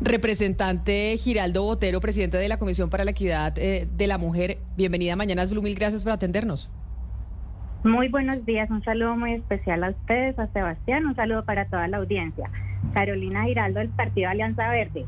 Representante 0.00 1.16
Giraldo 1.16 1.64
Botero, 1.64 2.00
presidente 2.00 2.36
de 2.36 2.48
la 2.48 2.58
Comisión 2.58 2.88
para 2.88 3.04
la 3.04 3.10
Equidad 3.10 3.58
eh, 3.58 3.88
de 3.90 4.06
la 4.06 4.16
Mujer, 4.16 4.58
bienvenida 4.76 5.14
a 5.14 5.16
Mañanas 5.16 5.50
gracias 5.50 6.04
por 6.04 6.12
atendernos. 6.12 6.70
Muy 7.82 8.08
buenos 8.08 8.44
días, 8.46 8.70
un 8.70 8.82
saludo 8.84 9.16
muy 9.16 9.34
especial 9.34 9.82
a 9.82 9.90
ustedes, 9.90 10.38
a 10.38 10.46
Sebastián, 10.52 11.06
un 11.06 11.16
saludo 11.16 11.44
para 11.44 11.68
toda 11.68 11.88
la 11.88 11.96
audiencia. 11.96 12.48
Carolina 12.94 13.44
Giraldo 13.44 13.80
del 13.80 13.88
Partido 13.88 14.30
Alianza 14.30 14.68
Verde. 14.70 15.04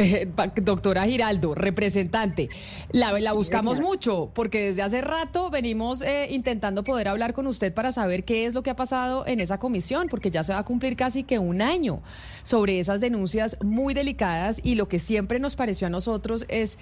Eh, 0.00 0.28
doctora 0.62 1.06
Giraldo, 1.06 1.56
representante, 1.56 2.48
la, 2.92 3.18
la 3.18 3.32
buscamos 3.32 3.80
mucho 3.80 4.30
porque 4.32 4.68
desde 4.68 4.82
hace 4.82 5.00
rato 5.00 5.50
venimos 5.50 6.02
eh, 6.02 6.28
intentando 6.30 6.84
poder 6.84 7.08
hablar 7.08 7.34
con 7.34 7.48
usted 7.48 7.74
para 7.74 7.90
saber 7.90 8.22
qué 8.22 8.46
es 8.46 8.54
lo 8.54 8.62
que 8.62 8.70
ha 8.70 8.76
pasado 8.76 9.26
en 9.26 9.40
esa 9.40 9.58
comisión, 9.58 10.06
porque 10.08 10.30
ya 10.30 10.44
se 10.44 10.52
va 10.52 10.60
a 10.60 10.64
cumplir 10.64 10.94
casi 10.94 11.24
que 11.24 11.40
un 11.40 11.62
año 11.62 12.00
sobre 12.44 12.78
esas 12.78 13.00
denuncias 13.00 13.56
muy 13.60 13.92
delicadas 13.92 14.60
y 14.62 14.76
lo 14.76 14.86
que 14.88 15.00
siempre 15.00 15.40
nos 15.40 15.56
pareció 15.56 15.88
a 15.88 15.90
nosotros 15.90 16.46
es 16.48 16.78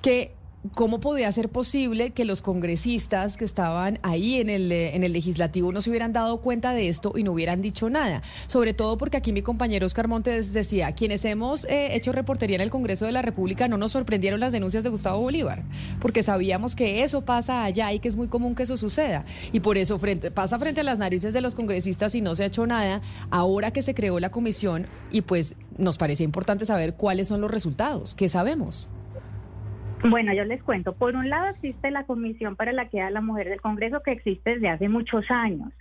que 0.00 0.32
¿Cómo 0.74 1.00
podía 1.00 1.32
ser 1.32 1.48
posible 1.48 2.10
que 2.10 2.26
los 2.26 2.42
congresistas 2.42 3.38
que 3.38 3.46
estaban 3.46 3.98
ahí 4.02 4.36
en 4.42 4.50
el, 4.50 4.70
eh, 4.70 4.94
en 4.94 5.04
el 5.04 5.14
legislativo 5.14 5.72
no 5.72 5.80
se 5.80 5.88
hubieran 5.88 6.12
dado 6.12 6.42
cuenta 6.42 6.74
de 6.74 6.90
esto 6.90 7.14
y 7.16 7.22
no 7.22 7.32
hubieran 7.32 7.62
dicho 7.62 7.88
nada? 7.88 8.20
Sobre 8.46 8.74
todo 8.74 8.98
porque 8.98 9.16
aquí 9.16 9.32
mi 9.32 9.40
compañero 9.40 9.86
Oscar 9.86 10.06
Montes 10.06 10.52
decía, 10.52 10.92
quienes 10.92 11.24
hemos 11.24 11.64
eh, 11.64 11.96
hecho 11.96 12.12
reportería 12.12 12.56
en 12.56 12.60
el 12.60 12.68
Congreso 12.68 13.06
de 13.06 13.12
la 13.12 13.22
República 13.22 13.68
no 13.68 13.78
nos 13.78 13.92
sorprendieron 13.92 14.38
las 14.38 14.52
denuncias 14.52 14.84
de 14.84 14.90
Gustavo 14.90 15.20
Bolívar, 15.20 15.64
porque 15.98 16.22
sabíamos 16.22 16.76
que 16.76 17.04
eso 17.04 17.24
pasa 17.24 17.64
allá 17.64 17.90
y 17.94 17.98
que 17.98 18.08
es 18.08 18.16
muy 18.16 18.28
común 18.28 18.54
que 18.54 18.64
eso 18.64 18.76
suceda. 18.76 19.24
Y 19.52 19.60
por 19.60 19.78
eso 19.78 19.98
pasa 20.34 20.58
frente 20.58 20.82
a 20.82 20.84
las 20.84 20.98
narices 20.98 21.32
de 21.32 21.40
los 21.40 21.54
congresistas 21.54 22.14
y 22.14 22.20
no 22.20 22.34
se 22.34 22.42
ha 22.42 22.46
hecho 22.46 22.66
nada 22.66 23.00
ahora 23.30 23.70
que 23.70 23.80
se 23.80 23.94
creó 23.94 24.20
la 24.20 24.30
comisión 24.30 24.88
y 25.10 25.22
pues 25.22 25.54
nos 25.78 25.96
parecía 25.96 26.24
importante 26.24 26.66
saber 26.66 26.96
cuáles 26.96 27.28
son 27.28 27.40
los 27.40 27.50
resultados, 27.50 28.14
qué 28.14 28.28
sabemos. 28.28 28.90
Bueno, 30.02 30.32
yo 30.32 30.44
les 30.44 30.62
cuento. 30.62 30.94
Por 30.94 31.14
un 31.14 31.28
lado 31.28 31.48
existe 31.48 31.90
la 31.90 32.04
Comisión 32.04 32.56
para 32.56 32.72
la 32.72 32.84
Equidad 32.84 33.06
de 33.06 33.10
la 33.12 33.20
Mujer 33.20 33.48
del 33.50 33.60
Congreso 33.60 34.02
que 34.02 34.12
existe 34.12 34.54
desde 34.54 34.70
hace 34.70 34.88
muchos 34.88 35.30
años. 35.30 35.72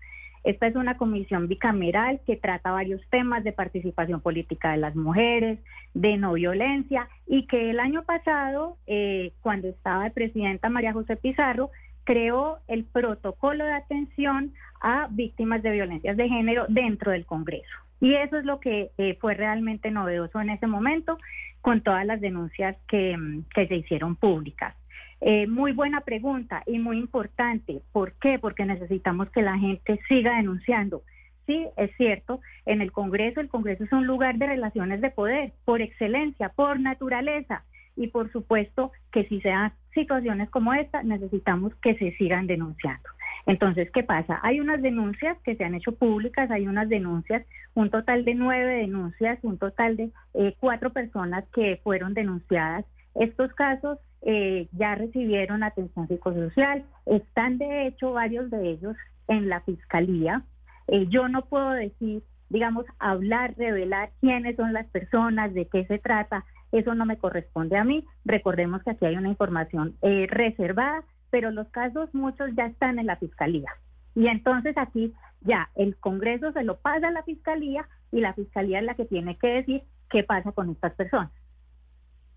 Esta 0.43 0.67
es 0.67 0.75
una 0.75 0.97
comisión 0.97 1.47
bicameral 1.47 2.21
que 2.25 2.37
trata 2.37 2.71
varios 2.71 3.01
temas 3.09 3.43
de 3.43 3.51
participación 3.51 4.21
política 4.21 4.71
de 4.71 4.77
las 4.77 4.95
mujeres, 4.95 5.59
de 5.93 6.17
no 6.17 6.33
violencia 6.33 7.09
y 7.27 7.45
que 7.45 7.69
el 7.69 7.79
año 7.79 8.03
pasado, 8.03 8.77
eh, 8.87 9.33
cuando 9.41 9.67
estaba 9.67 10.05
de 10.05 10.11
presidenta 10.11 10.69
María 10.69 10.93
José 10.93 11.17
Pizarro, 11.17 11.71
creó 12.03 12.59
el 12.67 12.85
protocolo 12.85 13.65
de 13.65 13.73
atención 13.73 14.53
a 14.81 15.07
víctimas 15.11 15.61
de 15.61 15.71
violencias 15.71 16.15
de 16.15 16.29
género 16.29 16.65
dentro 16.69 17.11
del 17.11 17.25
Congreso. 17.25 17.88
Y 18.01 18.13
eso 18.13 18.37
es 18.37 18.45
lo 18.45 18.59
que 18.59 18.91
eh, 18.97 19.17
fue 19.19 19.33
realmente 19.33 19.91
novedoso 19.91 20.39
en 20.39 20.49
ese 20.49 20.67
momento 20.67 21.17
con 21.61 21.81
todas 21.81 22.05
las 22.05 22.21
denuncias 22.21 22.77
que, 22.87 23.17
mm, 23.17 23.45
se 23.53 23.75
hicieron 23.75 24.15
públicas. 24.15 24.75
Eh, 25.21 25.47
muy 25.47 25.73
buena 25.73 26.01
pregunta 26.01 26.63
y 26.65 26.79
muy 26.79 26.97
importante. 26.97 27.81
¿Por 27.91 28.13
qué? 28.13 28.39
Porque 28.39 28.65
necesitamos 28.65 29.29
que 29.31 29.41
la 29.41 29.57
gente 29.57 29.99
siga 30.07 30.37
denunciando. 30.37 31.03
Sí, 31.45 31.65
es 31.77 31.91
cierto, 31.97 32.41
en 32.65 32.81
el 32.81 32.91
Congreso, 32.91 33.41
el 33.41 33.49
Congreso 33.49 33.83
es 33.83 33.91
un 33.91 34.05
lugar 34.05 34.37
de 34.37 34.47
relaciones 34.47 35.01
de 35.01 35.09
poder, 35.09 35.53
por 35.65 35.81
excelencia, 35.81 36.49
por 36.49 36.79
naturaleza. 36.79 37.63
Y 37.99 38.07
por 38.07 38.31
supuesto 38.31 38.93
que 39.11 39.25
si 39.25 39.41
se 39.41 39.49
dan 39.49 39.73
situaciones 39.93 40.49
como 40.49 40.73
esta, 40.73 41.03
necesitamos 41.03 41.75
que 41.75 41.95
se 41.95 42.13
sigan 42.13 42.47
denunciando. 42.47 43.09
Entonces, 43.45 43.91
¿qué 43.91 44.03
pasa? 44.03 44.39
Hay 44.41 44.61
unas 44.61 44.81
denuncias 44.81 45.37
que 45.43 45.57
se 45.57 45.65
han 45.65 45.75
hecho 45.75 45.91
públicas, 45.91 46.49
hay 46.49 46.65
unas 46.65 46.87
denuncias, 46.87 47.45
un 47.73 47.89
total 47.89 48.23
de 48.23 48.35
nueve 48.35 48.75
denuncias, 48.75 49.37
un 49.41 49.57
total 49.57 49.97
de 49.97 50.11
eh, 50.33 50.55
cuatro 50.61 50.91
personas 50.91 51.43
que 51.53 51.81
fueron 51.83 52.13
denunciadas. 52.13 52.85
Estos 53.15 53.51
casos 53.53 53.97
eh, 54.21 54.69
ya 54.71 54.95
recibieron 54.95 55.63
atención 55.63 56.07
psicosocial, 56.07 56.85
están 57.05 57.57
de 57.57 57.87
hecho 57.87 58.13
varios 58.13 58.49
de 58.49 58.69
ellos 58.69 58.95
en 59.27 59.49
la 59.49 59.59
fiscalía. 59.59 60.43
Eh, 60.87 61.07
yo 61.09 61.27
no 61.27 61.41
puedo 61.41 61.71
decir, 61.71 62.23
digamos, 62.47 62.85
hablar, 62.97 63.55
revelar 63.57 64.11
quiénes 64.21 64.55
son 64.55 64.71
las 64.71 64.87
personas, 64.87 65.53
de 65.53 65.65
qué 65.67 65.85
se 65.85 65.99
trata, 65.99 66.45
eso 66.71 66.95
no 66.95 67.05
me 67.05 67.17
corresponde 67.17 67.77
a 67.77 67.83
mí. 67.83 68.05
Recordemos 68.25 68.83
que 68.83 68.91
aquí 68.91 69.05
hay 69.05 69.15
una 69.15 69.29
información 69.29 69.95
reservada 70.01 71.03
pero 71.29 71.51
los 71.51 71.67
casos 71.69 72.09
muchos 72.13 72.49
ya 72.55 72.65
están 72.65 72.99
en 72.99 73.05
la 73.05 73.17
fiscalía. 73.17 73.69
Y 74.15 74.27
entonces 74.27 74.75
aquí 74.77 75.13
ya 75.41 75.69
el 75.75 75.95
Congreso 75.97 76.51
se 76.51 76.63
lo 76.63 76.79
pasa 76.79 77.07
a 77.07 77.11
la 77.11 77.23
fiscalía 77.23 77.87
y 78.11 78.19
la 78.19 78.33
fiscalía 78.33 78.79
es 78.79 78.85
la 78.85 78.95
que 78.95 79.05
tiene 79.05 79.37
que 79.37 79.47
decir 79.47 79.83
qué 80.09 80.23
pasa 80.23 80.51
con 80.51 80.69
estas 80.71 80.93
personas. 80.93 81.31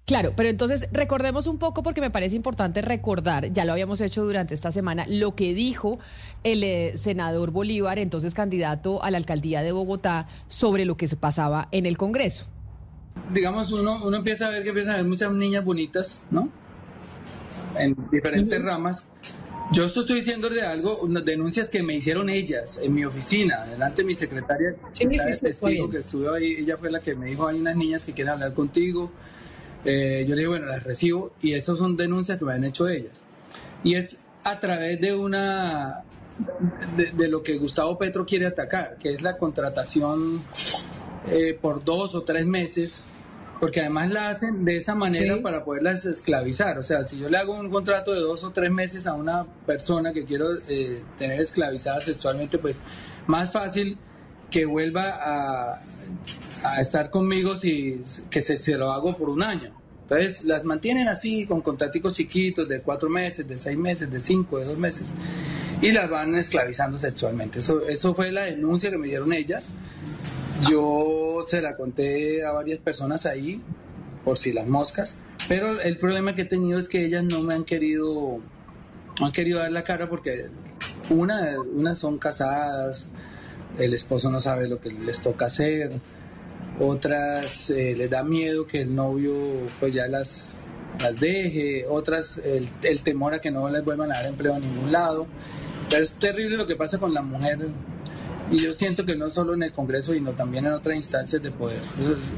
Claro, 0.05 0.33
pero 0.37 0.49
entonces 0.49 0.89
recordemos 0.93 1.47
un 1.47 1.59
poco 1.59 1.85
porque 1.85 2.01
me 2.01 2.11
parece 2.11 2.35
importante 2.35 2.83
recordar, 2.83 3.53
ya 3.53 3.65
lo 3.65 3.73
habíamos 3.73 4.01
hecho 4.01 4.25
durante 4.25 4.53
esta 4.53 4.73
semana, 4.73 5.07
lo 5.09 5.37
que 5.37 5.55
dijo 5.55 6.01
el 6.43 6.65
eh, 6.65 6.97
senador 6.97 7.53
Bolívar, 7.53 8.01
entonces 8.01 8.35
candidato 8.35 9.03
a 9.03 9.13
la 9.13 9.19
alcaldía 9.19 9.63
de 9.63 9.71
Bogotá, 9.71 10.27
sobre 10.49 10.85
lo 10.85 10.97
que 10.97 11.07
se 11.07 11.17
pasaba 11.17 11.69
en 11.71 11.87
el 11.87 11.97
Congreso. 11.97 12.49
Digamos, 13.31 13.73
uno, 13.73 14.01
uno 14.05 14.17
empieza 14.17 14.47
a 14.47 14.51
ver 14.51 14.63
que 14.63 14.71
empiezan 14.71 14.95
a 14.95 14.97
ver 14.97 15.07
muchas 15.07 15.33
niñas 15.33 15.65
bonitas, 15.65 16.25
¿no? 16.31 16.51
en 17.79 17.97
diferentes 18.11 18.63
ramas. 18.63 19.09
Yo 19.73 19.85
estoy 19.85 20.05
diciendo 20.17 20.51
de 20.51 20.63
algo, 20.63 20.99
unas 20.99 21.25
denuncias 21.25 21.69
que 21.69 21.83
me 21.83 21.95
hicieron 21.95 22.29
ellas 22.29 22.79
en 22.83 22.93
mi 22.93 23.05
oficina, 23.05 23.65
delante 23.65 24.03
de 24.03 24.07
mi 24.07 24.15
secretaria, 24.15 24.77
sí, 24.93 25.07
testigo 25.41 25.89
que 25.89 25.99
estuvo 25.99 26.31
ahí, 26.33 26.57
ella 26.59 26.77
fue 26.77 26.91
la 26.91 27.01
que 27.01 27.15
me 27.15 27.27
dijo, 27.27 27.47
hay 27.47 27.59
unas 27.59 27.77
niñas 27.77 28.05
que 28.05 28.13
quieren 28.13 28.35
hablar 28.35 28.53
contigo. 28.53 29.11
Eh, 29.85 30.27
yo 30.29 30.35
le 30.35 30.43
digo, 30.43 30.53
bueno, 30.53 30.67
las 30.67 30.83
recibo 30.83 31.33
y 31.41 31.55
esas 31.55 31.79
son 31.79 31.97
denuncias 31.97 32.39
que 32.39 32.45
me 32.45 32.53
han 32.53 32.65
hecho 32.65 32.87
ellas. 32.87 33.19
Y 33.83 33.95
es 33.95 34.25
a 34.45 34.61
través 34.61 35.01
de 35.01 35.15
una, 35.15 36.05
de, 36.97 37.29
lo 37.29 37.43
que 37.43 37.57
Gustavo 37.57 37.97
Petro 37.97 38.27
quiere 38.27 38.47
atacar, 38.47 38.99
que 38.99 39.15
es 39.15 39.23
la 39.23 39.39
contratación 39.39 40.43
eh, 41.31 41.59
por 41.59 41.83
dos 41.83 42.15
o 42.15 42.23
tres 42.23 42.45
meses 42.45 43.12
porque 43.63 43.79
además 43.79 44.11
la 44.11 44.29
hacen 44.29 44.65
de 44.65 44.77
esa 44.77 44.97
manera 44.97 45.41
para 45.41 45.65
poderlas 45.65 46.05
esclavizar. 46.05 46.81
O 46.81 46.83
sea, 46.83 47.07
si 47.07 47.17
yo 47.17 47.31
le 47.31 47.37
hago 47.37 47.55
un 47.55 47.71
contrato 47.71 48.13
de 48.13 48.19
dos 48.19 48.43
o 48.43 48.51
tres 48.51 48.73
meses 48.73 49.07
a 49.07 49.15
una 49.15 49.47
persona 49.65 50.13
que 50.13 50.25
quiero 50.25 50.47
eh, 50.69 51.01
tener 51.17 51.41
esclavizada 51.41 52.01
sexualmente, 52.01 52.59
pues 52.59 52.75
más 53.29 53.53
fácil 53.53 53.97
que 54.51 54.67
vuelva 54.67 55.11
a, 55.11 55.81
a 56.65 56.81
estar 56.81 57.09
conmigo 57.09 57.55
si 57.55 58.03
que 58.29 58.41
se, 58.41 58.57
se, 58.57 58.77
lo 58.77 58.91
hago 58.91 59.17
por 59.17 59.31
un 59.31 59.45
año. 59.45 59.81
Entonces 60.03 60.43
las 60.43 60.65
mantienen 60.65 61.07
así 61.07 61.47
con 61.47 61.61
contraticos 61.61 62.17
chiquitos 62.17 62.69
de 62.69 62.83
cuatro 62.83 63.09
meses, 63.09 63.47
de 63.47 63.57
seis 63.57 63.79
meses, 63.79 64.11
de 64.11 64.19
cinco, 64.19 64.59
de 64.59 64.65
dos 64.65 64.77
meses 64.77 65.13
y 65.81 65.93
las 65.93 66.11
van 66.11 66.35
esclavizando 66.35 66.99
sexualmente. 66.99 67.61
Eso, 67.61 67.87
eso 67.87 68.13
fue 68.13 68.33
la 68.33 68.43
denuncia 68.43 68.91
que 68.91 68.99
me 68.99 69.07
dieron 69.07 69.33
ellas. 69.33 69.71
Yo 70.69 71.45
se 71.47 71.61
la 71.61 71.77
conté 71.77 72.45
a 72.45 72.53
varias 72.53 72.79
personas 72.79 73.27
ahí, 73.27 73.61
por 74.25 74.39
si 74.39 74.53
las 74.53 74.67
moscas, 74.67 75.19
pero 75.49 75.81
el 75.81 75.99
problema 75.99 76.35
que 76.35 76.43
he 76.43 76.47
tenido 76.47 76.79
es 76.79 76.89
que 76.89 77.05
ellas 77.05 77.25
no 77.25 77.41
me 77.43 77.55
han 77.55 77.65
querido, 77.65 78.39
han 79.21 79.33
querido 79.33 79.59
dar 79.59 79.73
la 79.73 79.83
cara 79.83 80.09
porque 80.09 80.47
una, 81.11 81.61
unas 81.61 81.99
son 81.99 82.19
casadas, 82.19 83.09
el 83.79 83.95
esposo 83.95 84.31
no 84.31 84.39
sabe 84.39 84.69
lo 84.69 84.81
que 84.81 84.91
les 84.91 85.21
toca 85.21 85.47
hacer, 85.47 85.91
otras 86.79 87.71
eh, 87.71 87.95
les 87.97 88.11
da 88.11 88.23
miedo 88.23 88.67
que 88.67 88.83
el 88.83 88.95
novio 88.95 89.35
pues 89.81 89.93
ya 89.93 90.07
las, 90.07 90.57
las 91.01 91.21
deje, 91.21 91.87
otras 91.89 92.39
el, 92.39 92.69
el 92.83 93.03
temor 93.03 93.35
a 93.35 93.41
que 93.41 93.51
no 93.51 93.69
les 93.69 93.85
vuelvan 93.85 94.13
a 94.13 94.15
dar 94.15 94.27
empleo 94.27 94.55
a 94.55 94.59
ningún 94.59 94.93
lado. 94.93 95.27
Pero 95.91 96.05
es 96.05 96.15
terrible 96.15 96.57
lo 96.57 96.67
que 96.67 96.77
pasa 96.77 96.99
con 96.99 97.13
la 97.13 97.23
mujer 97.23 97.59
y 98.53 98.59
yo 98.59 98.73
siento 98.73 99.05
que 99.07 99.17
no 99.17 99.31
solo 99.31 99.55
en 99.55 99.63
el 99.63 99.73
Congreso, 99.73 100.13
sino 100.13 100.33
también 100.33 100.67
en 100.67 100.73
otras 100.73 100.95
instancias 100.95 101.43
de 101.43 101.51
poder. 101.51 101.81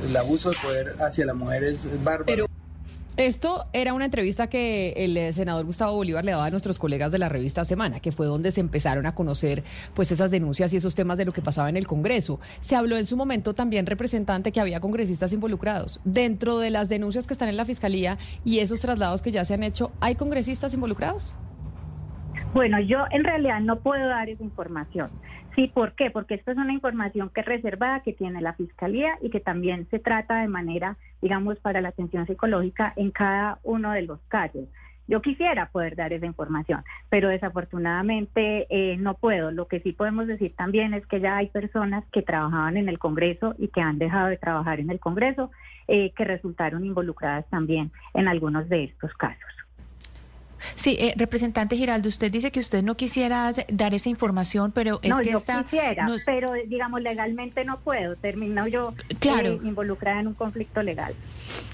El 0.06 0.16
abuso 0.16 0.50
de 0.50 0.56
poder 0.62 0.96
hacia 1.00 1.26
la 1.26 1.34
mujer 1.34 1.64
es, 1.64 1.88
bárbaro. 2.02 2.24
Pero... 2.26 2.46
Esto 3.16 3.66
era 3.72 3.94
una 3.94 4.06
entrevista 4.06 4.48
que 4.48 4.92
el 4.96 5.16
eh, 5.16 5.32
senador 5.32 5.64
Gustavo 5.64 5.94
Bolívar 5.94 6.24
le 6.24 6.32
daba 6.32 6.46
a 6.46 6.50
nuestros 6.50 6.80
colegas 6.80 7.12
de 7.12 7.18
la 7.18 7.28
revista 7.28 7.64
Semana, 7.64 8.00
que 8.00 8.10
fue 8.10 8.26
donde 8.26 8.50
se 8.50 8.58
empezaron 8.58 9.06
a 9.06 9.14
conocer 9.14 9.62
pues 9.94 10.10
esas 10.10 10.32
denuncias 10.32 10.72
y 10.72 10.78
esos 10.78 10.96
temas 10.96 11.16
de 11.16 11.24
lo 11.24 11.32
que 11.32 11.40
pasaba 11.40 11.68
en 11.68 11.76
el 11.76 11.86
Congreso. 11.86 12.40
Se 12.60 12.74
habló 12.74 12.96
en 12.96 13.06
su 13.06 13.16
momento 13.16 13.54
también 13.54 13.86
representante 13.86 14.50
que 14.50 14.58
había 14.58 14.80
congresistas 14.80 15.32
involucrados. 15.32 16.00
Dentro 16.04 16.58
de 16.58 16.70
las 16.70 16.88
denuncias 16.88 17.28
que 17.28 17.34
están 17.34 17.48
en 17.48 17.56
la 17.56 17.64
Fiscalía 17.64 18.18
y 18.44 18.58
esos 18.58 18.80
traslados 18.80 19.22
que 19.22 19.30
ya 19.30 19.44
se 19.44 19.54
han 19.54 19.62
hecho, 19.62 19.92
¿hay 20.00 20.16
congresistas 20.16 20.74
involucrados? 20.74 21.34
Bueno, 22.54 22.78
yo 22.78 23.04
en 23.10 23.24
realidad 23.24 23.58
no 23.58 23.80
puedo 23.80 24.06
dar 24.06 24.28
esa 24.28 24.44
información. 24.44 25.10
Sí, 25.56 25.66
¿por 25.66 25.94
qué? 25.96 26.12
Porque 26.12 26.34
esta 26.34 26.52
es 26.52 26.56
una 26.56 26.72
información 26.72 27.28
que 27.30 27.40
es 27.40 27.46
reservada, 27.46 28.00
que 28.04 28.12
tiene 28.12 28.40
la 28.40 28.52
Fiscalía 28.52 29.18
y 29.20 29.30
que 29.30 29.40
también 29.40 29.88
se 29.90 29.98
trata 29.98 30.40
de 30.40 30.46
manera, 30.46 30.96
digamos, 31.20 31.58
para 31.58 31.80
la 31.80 31.88
atención 31.88 32.28
psicológica 32.28 32.92
en 32.94 33.10
cada 33.10 33.58
uno 33.64 33.90
de 33.90 34.02
los 34.02 34.20
casos. 34.28 34.68
Yo 35.08 35.20
quisiera 35.20 35.66
poder 35.66 35.96
dar 35.96 36.12
esa 36.12 36.26
información, 36.26 36.84
pero 37.10 37.28
desafortunadamente 37.28 38.68
eh, 38.70 38.98
no 38.98 39.14
puedo. 39.14 39.50
Lo 39.50 39.66
que 39.66 39.80
sí 39.80 39.92
podemos 39.92 40.28
decir 40.28 40.54
también 40.54 40.94
es 40.94 41.04
que 41.08 41.20
ya 41.20 41.36
hay 41.36 41.48
personas 41.48 42.04
que 42.12 42.22
trabajaban 42.22 42.76
en 42.76 42.88
el 42.88 43.00
Congreso 43.00 43.56
y 43.58 43.66
que 43.66 43.80
han 43.80 43.98
dejado 43.98 44.28
de 44.28 44.36
trabajar 44.36 44.78
en 44.78 44.90
el 44.90 45.00
Congreso, 45.00 45.50
eh, 45.88 46.12
que 46.16 46.24
resultaron 46.24 46.84
involucradas 46.84 47.50
también 47.50 47.90
en 48.14 48.28
algunos 48.28 48.68
de 48.68 48.84
estos 48.84 49.12
casos. 49.14 49.54
Sí, 50.74 50.96
eh, 50.98 51.14
representante 51.16 51.76
Giraldo, 51.76 52.08
usted 52.08 52.30
dice 52.30 52.50
que 52.50 52.60
usted 52.60 52.82
no 52.82 52.96
quisiera 52.96 53.52
dar 53.68 53.94
esa 53.94 54.08
información, 54.08 54.72
pero 54.72 55.00
es 55.02 55.16
que 55.18 55.30
yo 55.30 55.38
está... 55.38 55.64
quisiera, 55.64 56.06
pero 56.24 56.52
digamos 56.66 57.00
legalmente 57.00 57.64
no 57.64 57.78
puedo. 57.80 58.16
Termino 58.16 58.66
yo 58.66 58.94
claro. 59.18 59.60
involucrada 59.62 60.20
en 60.20 60.28
un 60.28 60.34
conflicto 60.34 60.82
legal. 60.82 61.14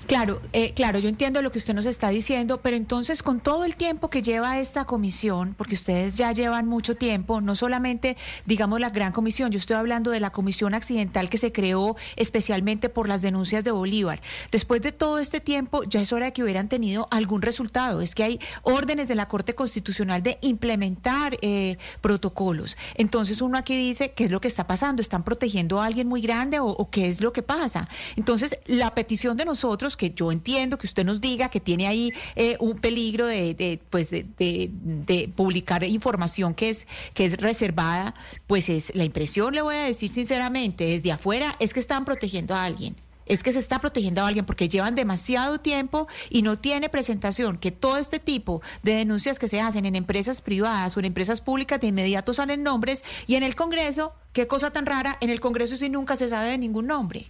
Claro, 0.06 0.40
eh, 0.52 0.72
claro, 0.74 0.98
yo 0.98 1.08
entiendo 1.08 1.40
lo 1.40 1.52
que 1.52 1.58
usted 1.58 1.74
nos 1.74 1.86
está 1.86 2.08
diciendo, 2.08 2.60
pero 2.60 2.76
entonces 2.76 3.22
con 3.22 3.38
todo 3.38 3.64
el 3.64 3.76
tiempo 3.76 4.10
que 4.10 4.22
lleva 4.22 4.58
esta 4.58 4.84
comisión, 4.84 5.54
porque 5.56 5.74
ustedes 5.74 6.16
ya 6.16 6.32
llevan 6.32 6.66
mucho 6.66 6.96
tiempo, 6.96 7.40
no 7.40 7.54
solamente, 7.54 8.16
digamos, 8.44 8.80
la 8.80 8.90
gran 8.90 9.12
comisión, 9.12 9.52
yo 9.52 9.58
estoy 9.58 9.76
hablando 9.76 10.10
de 10.10 10.18
la 10.18 10.30
comisión 10.30 10.74
accidental 10.74 11.28
que 11.30 11.38
se 11.38 11.52
creó 11.52 11.96
especialmente 12.16 12.88
por 12.88 13.08
las 13.08 13.22
denuncias 13.22 13.62
de 13.62 13.70
Bolívar. 13.70 14.20
Después 14.50 14.82
de 14.82 14.90
todo 14.90 15.18
este 15.18 15.40
tiempo, 15.40 15.84
ya 15.84 16.00
es 16.00 16.12
hora 16.12 16.26
de 16.26 16.32
que 16.32 16.42
hubieran 16.42 16.68
tenido 16.68 17.06
algún 17.10 17.42
resultado. 17.42 18.00
Es 18.00 18.14
que 18.14 18.24
hay 18.24 18.40
órdenes 18.62 19.06
de 19.06 19.14
la 19.14 19.28
Corte 19.28 19.54
Constitucional 19.54 20.22
de 20.22 20.38
implementar 20.40 21.36
eh, 21.40 21.76
protocolos. 22.00 22.76
Entonces 22.94 23.40
uno 23.40 23.58
aquí 23.58 23.76
dice, 23.76 24.12
¿qué 24.12 24.24
es 24.24 24.30
lo 24.30 24.40
que 24.40 24.48
está 24.48 24.66
pasando? 24.66 25.02
¿Están 25.02 25.22
protegiendo 25.22 25.80
a 25.80 25.86
alguien 25.86 26.08
muy 26.08 26.20
grande 26.20 26.58
o, 26.58 26.66
o 26.66 26.90
qué 26.90 27.08
es 27.08 27.20
lo 27.20 27.32
que 27.32 27.42
pasa? 27.42 27.88
Entonces, 28.16 28.58
la 28.66 28.94
petición 28.94 29.36
de 29.36 29.44
nosotros 29.44 29.96
que 30.00 30.12
yo 30.12 30.32
entiendo 30.32 30.78
que 30.78 30.86
usted 30.86 31.04
nos 31.04 31.20
diga 31.20 31.50
que 31.50 31.60
tiene 31.60 31.86
ahí 31.86 32.10
eh, 32.34 32.56
un 32.58 32.78
peligro 32.78 33.26
de, 33.26 33.78
pues 33.90 34.10
de, 34.10 35.30
publicar 35.36 35.84
información 35.84 36.54
que 36.54 36.70
es, 36.70 36.86
que 37.12 37.26
es 37.26 37.36
reservada, 37.36 38.14
pues 38.46 38.70
es 38.70 38.94
la 38.94 39.04
impresión, 39.04 39.54
le 39.54 39.60
voy 39.60 39.74
a 39.74 39.82
decir 39.82 40.10
sinceramente, 40.10 40.84
desde 40.84 41.12
afuera 41.12 41.54
es 41.58 41.74
que 41.74 41.80
están 41.80 42.06
protegiendo 42.06 42.54
a 42.54 42.64
alguien 42.64 42.96
es 43.26 43.44
que 43.44 43.52
se 43.52 43.60
está 43.60 43.78
protegiendo 43.78 44.22
a 44.22 44.26
alguien 44.26 44.44
porque 44.44 44.68
llevan 44.68 44.96
demasiado 44.96 45.60
tiempo 45.60 46.08
y 46.30 46.42
no 46.42 46.58
tiene 46.58 46.88
presentación, 46.88 47.58
que 47.58 47.70
todo 47.70 47.96
este 47.96 48.18
tipo 48.18 48.60
de 48.82 48.94
denuncias 48.94 49.38
que 49.38 49.46
se 49.46 49.60
hacen 49.60 49.86
en 49.86 49.94
empresas 49.94 50.42
privadas 50.42 50.96
o 50.96 50.98
en 50.98 51.06
empresas 51.06 51.40
públicas 51.40 51.80
de 51.80 51.86
inmediato 51.86 52.34
salen 52.34 52.64
nombres 52.64 53.04
y 53.28 53.36
en 53.36 53.44
el 53.44 53.54
Congreso, 53.54 54.14
qué 54.32 54.48
cosa 54.48 54.72
tan 54.72 54.84
rara, 54.84 55.16
en 55.20 55.30
el 55.30 55.38
Congreso 55.38 55.76
sí 55.76 55.88
nunca 55.88 56.16
se 56.16 56.28
sabe 56.28 56.50
de 56.50 56.58
ningún 56.58 56.88
nombre. 56.88 57.26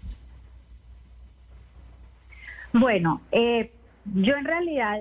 Bueno, 2.73 3.21
eh, 3.33 3.73
yo 4.05 4.37
en 4.37 4.45
realidad 4.45 5.01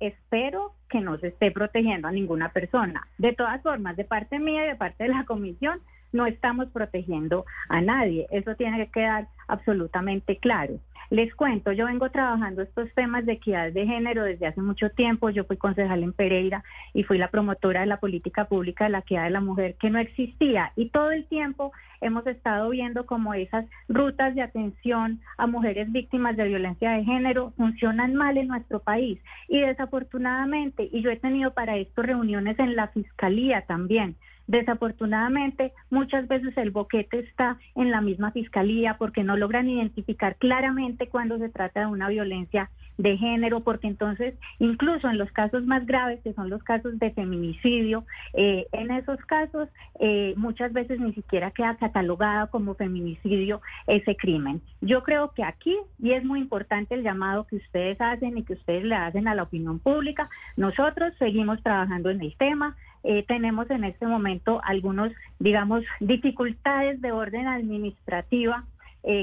espero 0.00 0.72
que 0.88 1.00
no 1.00 1.18
se 1.18 1.28
esté 1.28 1.50
protegiendo 1.50 2.08
a 2.08 2.12
ninguna 2.12 2.50
persona. 2.52 3.06
De 3.18 3.32
todas 3.32 3.62
formas, 3.62 3.96
de 3.96 4.04
parte 4.04 4.38
mía 4.38 4.64
y 4.64 4.68
de 4.68 4.76
parte 4.76 5.04
de 5.04 5.10
la 5.10 5.24
comisión, 5.24 5.80
no 6.12 6.26
estamos 6.26 6.68
protegiendo 6.68 7.44
a 7.68 7.80
nadie. 7.80 8.26
Eso 8.30 8.54
tiene 8.54 8.78
que 8.78 8.92
quedar 8.92 9.28
absolutamente 9.48 10.36
claro. 10.38 10.78
Les 11.10 11.32
cuento, 11.34 11.70
yo 11.70 11.86
vengo 11.86 12.10
trabajando 12.10 12.62
estos 12.62 12.92
temas 12.94 13.24
de 13.26 13.34
equidad 13.34 13.72
de 13.72 13.86
género 13.86 14.24
desde 14.24 14.46
hace 14.46 14.60
mucho 14.60 14.90
tiempo. 14.90 15.30
Yo 15.30 15.44
fui 15.44 15.56
concejal 15.56 16.02
en 16.02 16.12
Pereira 16.12 16.64
y 16.94 17.04
fui 17.04 17.16
la 17.16 17.30
promotora 17.30 17.80
de 17.80 17.86
la 17.86 18.00
política 18.00 18.46
pública 18.46 18.84
de 18.84 18.90
la 18.90 18.98
equidad 18.98 19.24
de 19.24 19.30
la 19.30 19.40
mujer 19.40 19.76
que 19.80 19.90
no 19.90 20.00
existía. 20.00 20.72
Y 20.74 20.90
todo 20.90 21.12
el 21.12 21.24
tiempo 21.26 21.72
hemos 22.00 22.26
estado 22.26 22.70
viendo 22.70 23.06
cómo 23.06 23.34
esas 23.34 23.66
rutas 23.88 24.34
de 24.34 24.42
atención 24.42 25.20
a 25.38 25.46
mujeres 25.46 25.90
víctimas 25.92 26.36
de 26.36 26.48
violencia 26.48 26.90
de 26.90 27.04
género 27.04 27.52
funcionan 27.56 28.14
mal 28.14 28.36
en 28.36 28.48
nuestro 28.48 28.80
país. 28.80 29.20
Y 29.48 29.60
desafortunadamente, 29.60 30.88
y 30.90 31.02
yo 31.02 31.10
he 31.10 31.16
tenido 31.16 31.52
para 31.54 31.76
esto 31.76 32.02
reuniones 32.02 32.58
en 32.58 32.74
la 32.74 32.88
fiscalía 32.88 33.62
también, 33.62 34.16
Desafortunadamente, 34.46 35.72
muchas 35.90 36.28
veces 36.28 36.56
el 36.56 36.70
boquete 36.70 37.18
está 37.18 37.58
en 37.74 37.90
la 37.90 38.00
misma 38.00 38.30
fiscalía 38.30 38.96
porque 38.96 39.24
no 39.24 39.36
logran 39.36 39.68
identificar 39.68 40.36
claramente 40.36 41.08
cuando 41.08 41.38
se 41.38 41.48
trata 41.48 41.80
de 41.80 41.86
una 41.86 42.08
violencia 42.08 42.70
de 42.98 43.16
género, 43.16 43.60
porque 43.60 43.86
entonces 43.86 44.34
incluso 44.58 45.08
en 45.08 45.18
los 45.18 45.30
casos 45.32 45.64
más 45.64 45.86
graves, 45.86 46.20
que 46.22 46.32
son 46.32 46.50
los 46.50 46.62
casos 46.62 46.98
de 46.98 47.10
feminicidio, 47.10 48.04
eh, 48.34 48.66
en 48.72 48.90
esos 48.90 49.18
casos 49.26 49.68
eh, 50.00 50.34
muchas 50.36 50.72
veces 50.72 51.00
ni 51.00 51.12
siquiera 51.12 51.50
queda 51.50 51.76
catalogada 51.76 52.46
como 52.48 52.74
feminicidio 52.74 53.60
ese 53.86 54.16
crimen. 54.16 54.62
Yo 54.80 55.02
creo 55.02 55.32
que 55.32 55.44
aquí, 55.44 55.76
y 55.98 56.12
es 56.12 56.24
muy 56.24 56.40
importante 56.40 56.94
el 56.94 57.02
llamado 57.02 57.46
que 57.46 57.56
ustedes 57.56 58.00
hacen 58.00 58.38
y 58.38 58.44
que 58.44 58.54
ustedes 58.54 58.84
le 58.84 58.94
hacen 58.94 59.28
a 59.28 59.34
la 59.34 59.42
opinión 59.42 59.78
pública, 59.78 60.28
nosotros 60.56 61.12
seguimos 61.18 61.62
trabajando 61.62 62.10
en 62.10 62.22
el 62.22 62.34
tema, 62.36 62.76
eh, 63.04 63.24
tenemos 63.28 63.70
en 63.70 63.84
este 63.84 64.06
momento 64.06 64.60
algunos, 64.64 65.12
digamos, 65.38 65.84
dificultades 66.00 67.00
de 67.00 67.12
orden 67.12 67.46
administrativa 67.46 68.64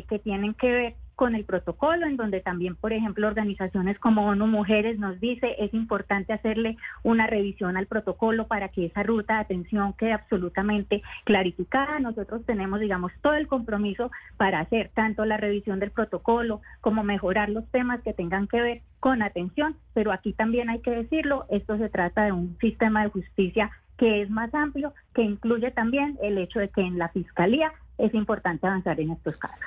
que 0.08 0.18
tienen 0.18 0.54
que 0.54 0.72
ver 0.72 0.96
con 1.16 1.36
el 1.36 1.46
protocolo, 1.46 2.06
en 2.06 2.18
donde 2.18 2.42
también, 2.42 2.76
por 2.76 2.94
ejemplo, 2.94 3.28
organizaciones 3.28 4.00
como 4.00 4.28
ONU 4.28 4.48
Mujeres 4.48 5.00
nos 5.00 5.20
dice 5.20 5.56
es 5.60 5.74
importante 5.74 6.34
hacerle 6.34 6.78
una 7.04 7.28
revisión 7.28 7.78
al 7.78 7.88
protocolo 7.88 8.48
para 8.48 8.70
que 8.70 8.86
esa 8.86 9.04
ruta 9.04 9.36
de 9.36 9.42
atención 9.42 9.94
quede 9.94 10.14
absolutamente 10.14 11.02
clarificada. 11.24 12.00
Nosotros 12.00 12.46
tenemos, 12.46 12.80
digamos, 12.80 13.12
todo 13.22 13.34
el 13.34 13.48
compromiso 13.48 14.12
para 14.38 14.60
hacer 14.60 14.92
tanto 14.94 15.26
la 15.26 15.38
revisión 15.38 15.80
del 15.80 15.92
protocolo 15.92 16.62
como 16.82 17.04
mejorar 17.04 17.50
los 17.50 17.70
temas 17.72 18.02
que 18.02 18.14
tengan 18.14 18.48
que 18.48 18.62
ver 18.62 18.82
con 19.00 19.22
atención, 19.22 19.76
pero 19.94 20.12
aquí 20.12 20.34
también 20.34 20.70
hay 20.70 20.80
que 20.80 20.92
decirlo, 20.92 21.46
esto 21.50 21.78
se 21.78 21.90
trata 21.90 22.24
de 22.24 22.32
un 22.32 22.58
sistema 22.60 23.04
de 23.04 23.10
justicia 23.10 23.72
que 23.98 24.22
es 24.22 24.30
más 24.30 24.54
amplio, 24.54 24.94
que 25.14 25.22
incluye 25.22 25.72
también 25.72 26.18
el 26.22 26.38
hecho 26.38 26.60
de 26.60 26.70
que 26.70 26.82
en 26.82 26.98
la 26.98 27.10
Fiscalía 27.10 27.72
es 27.98 28.14
importante 28.14 28.66
avanzar 28.66 29.00
en 29.00 29.12
estos 29.12 29.38
casos. 29.38 29.60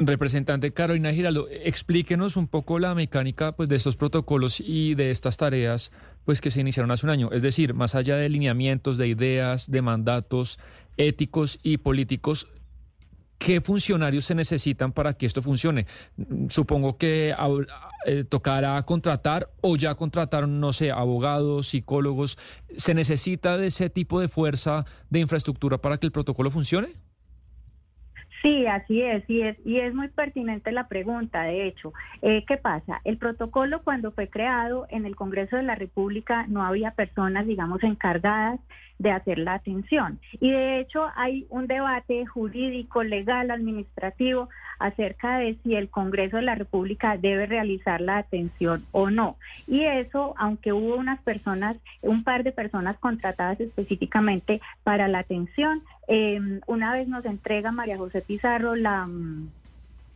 Representante 0.00 0.72
Carolina 0.72 1.12
Giraldo, 1.12 1.48
explíquenos 1.50 2.36
un 2.36 2.46
poco 2.46 2.78
la 2.78 2.94
mecánica 2.94 3.52
pues, 3.52 3.68
de 3.68 3.76
estos 3.76 3.96
protocolos 3.96 4.60
y 4.60 4.94
de 4.94 5.10
estas 5.10 5.36
tareas 5.36 5.90
pues, 6.24 6.40
que 6.40 6.50
se 6.50 6.60
iniciaron 6.60 6.90
hace 6.90 7.06
un 7.06 7.10
año. 7.10 7.30
Es 7.32 7.42
decir, 7.42 7.74
más 7.74 7.94
allá 7.94 8.16
de 8.16 8.28
lineamientos, 8.28 8.96
de 8.96 9.08
ideas, 9.08 9.70
de 9.70 9.82
mandatos 9.82 10.58
éticos 10.96 11.58
y 11.62 11.78
políticos, 11.78 12.46
¿qué 13.38 13.60
funcionarios 13.60 14.24
se 14.24 14.34
necesitan 14.34 14.92
para 14.92 15.14
que 15.14 15.26
esto 15.26 15.42
funcione? 15.42 15.86
Supongo 16.48 16.96
que 16.96 17.34
eh, 18.06 18.24
tocará 18.24 18.80
contratar 18.82 19.50
o 19.62 19.76
ya 19.76 19.96
contrataron, 19.96 20.60
no 20.60 20.72
sé, 20.72 20.92
abogados, 20.92 21.68
psicólogos. 21.68 22.38
¿Se 22.76 22.94
necesita 22.94 23.56
de 23.56 23.66
ese 23.68 23.90
tipo 23.90 24.20
de 24.20 24.28
fuerza 24.28 24.84
de 25.10 25.20
infraestructura 25.20 25.78
para 25.78 25.98
que 25.98 26.06
el 26.06 26.12
protocolo 26.12 26.50
funcione? 26.50 27.07
Sí, 28.42 28.66
así 28.66 29.02
es, 29.02 29.28
y 29.28 29.42
es, 29.42 29.56
y 29.64 29.78
es 29.78 29.92
muy 29.94 30.08
pertinente 30.08 30.70
la 30.70 30.86
pregunta, 30.86 31.42
de 31.42 31.66
hecho. 31.66 31.92
Eh, 32.22 32.44
¿Qué 32.46 32.56
pasa? 32.56 33.00
El 33.04 33.18
protocolo 33.18 33.82
cuando 33.82 34.12
fue 34.12 34.28
creado 34.28 34.86
en 34.90 35.06
el 35.06 35.16
Congreso 35.16 35.56
de 35.56 35.64
la 35.64 35.74
República 35.74 36.46
no 36.46 36.62
había 36.62 36.92
personas, 36.92 37.46
digamos, 37.46 37.82
encargadas 37.82 38.60
de 38.98 39.10
hacer 39.10 39.38
la 39.38 39.54
atención. 39.54 40.18
Y 40.40 40.50
de 40.50 40.80
hecho 40.80 41.06
hay 41.16 41.46
un 41.50 41.66
debate 41.66 42.26
jurídico, 42.26 43.02
legal, 43.02 43.50
administrativo 43.50 44.48
acerca 44.78 45.38
de 45.38 45.56
si 45.62 45.74
el 45.74 45.88
Congreso 45.88 46.36
de 46.36 46.42
la 46.42 46.54
República 46.54 47.16
debe 47.16 47.46
realizar 47.46 48.00
la 48.00 48.18
atención 48.18 48.84
o 48.92 49.10
no. 49.10 49.36
Y 49.66 49.82
eso, 49.82 50.34
aunque 50.36 50.72
hubo 50.72 50.96
unas 50.96 51.20
personas, 51.22 51.76
un 52.02 52.22
par 52.22 52.44
de 52.44 52.52
personas 52.52 52.98
contratadas 52.98 53.60
específicamente 53.60 54.60
para 54.84 55.08
la 55.08 55.20
atención, 55.20 55.82
eh, 56.08 56.60
una 56.66 56.92
vez 56.92 57.06
nos 57.06 57.24
entrega 57.24 57.70
María 57.70 57.96
José 57.96 58.22
Pizarro 58.22 58.74
la 58.74 59.06
mm, 59.06 59.48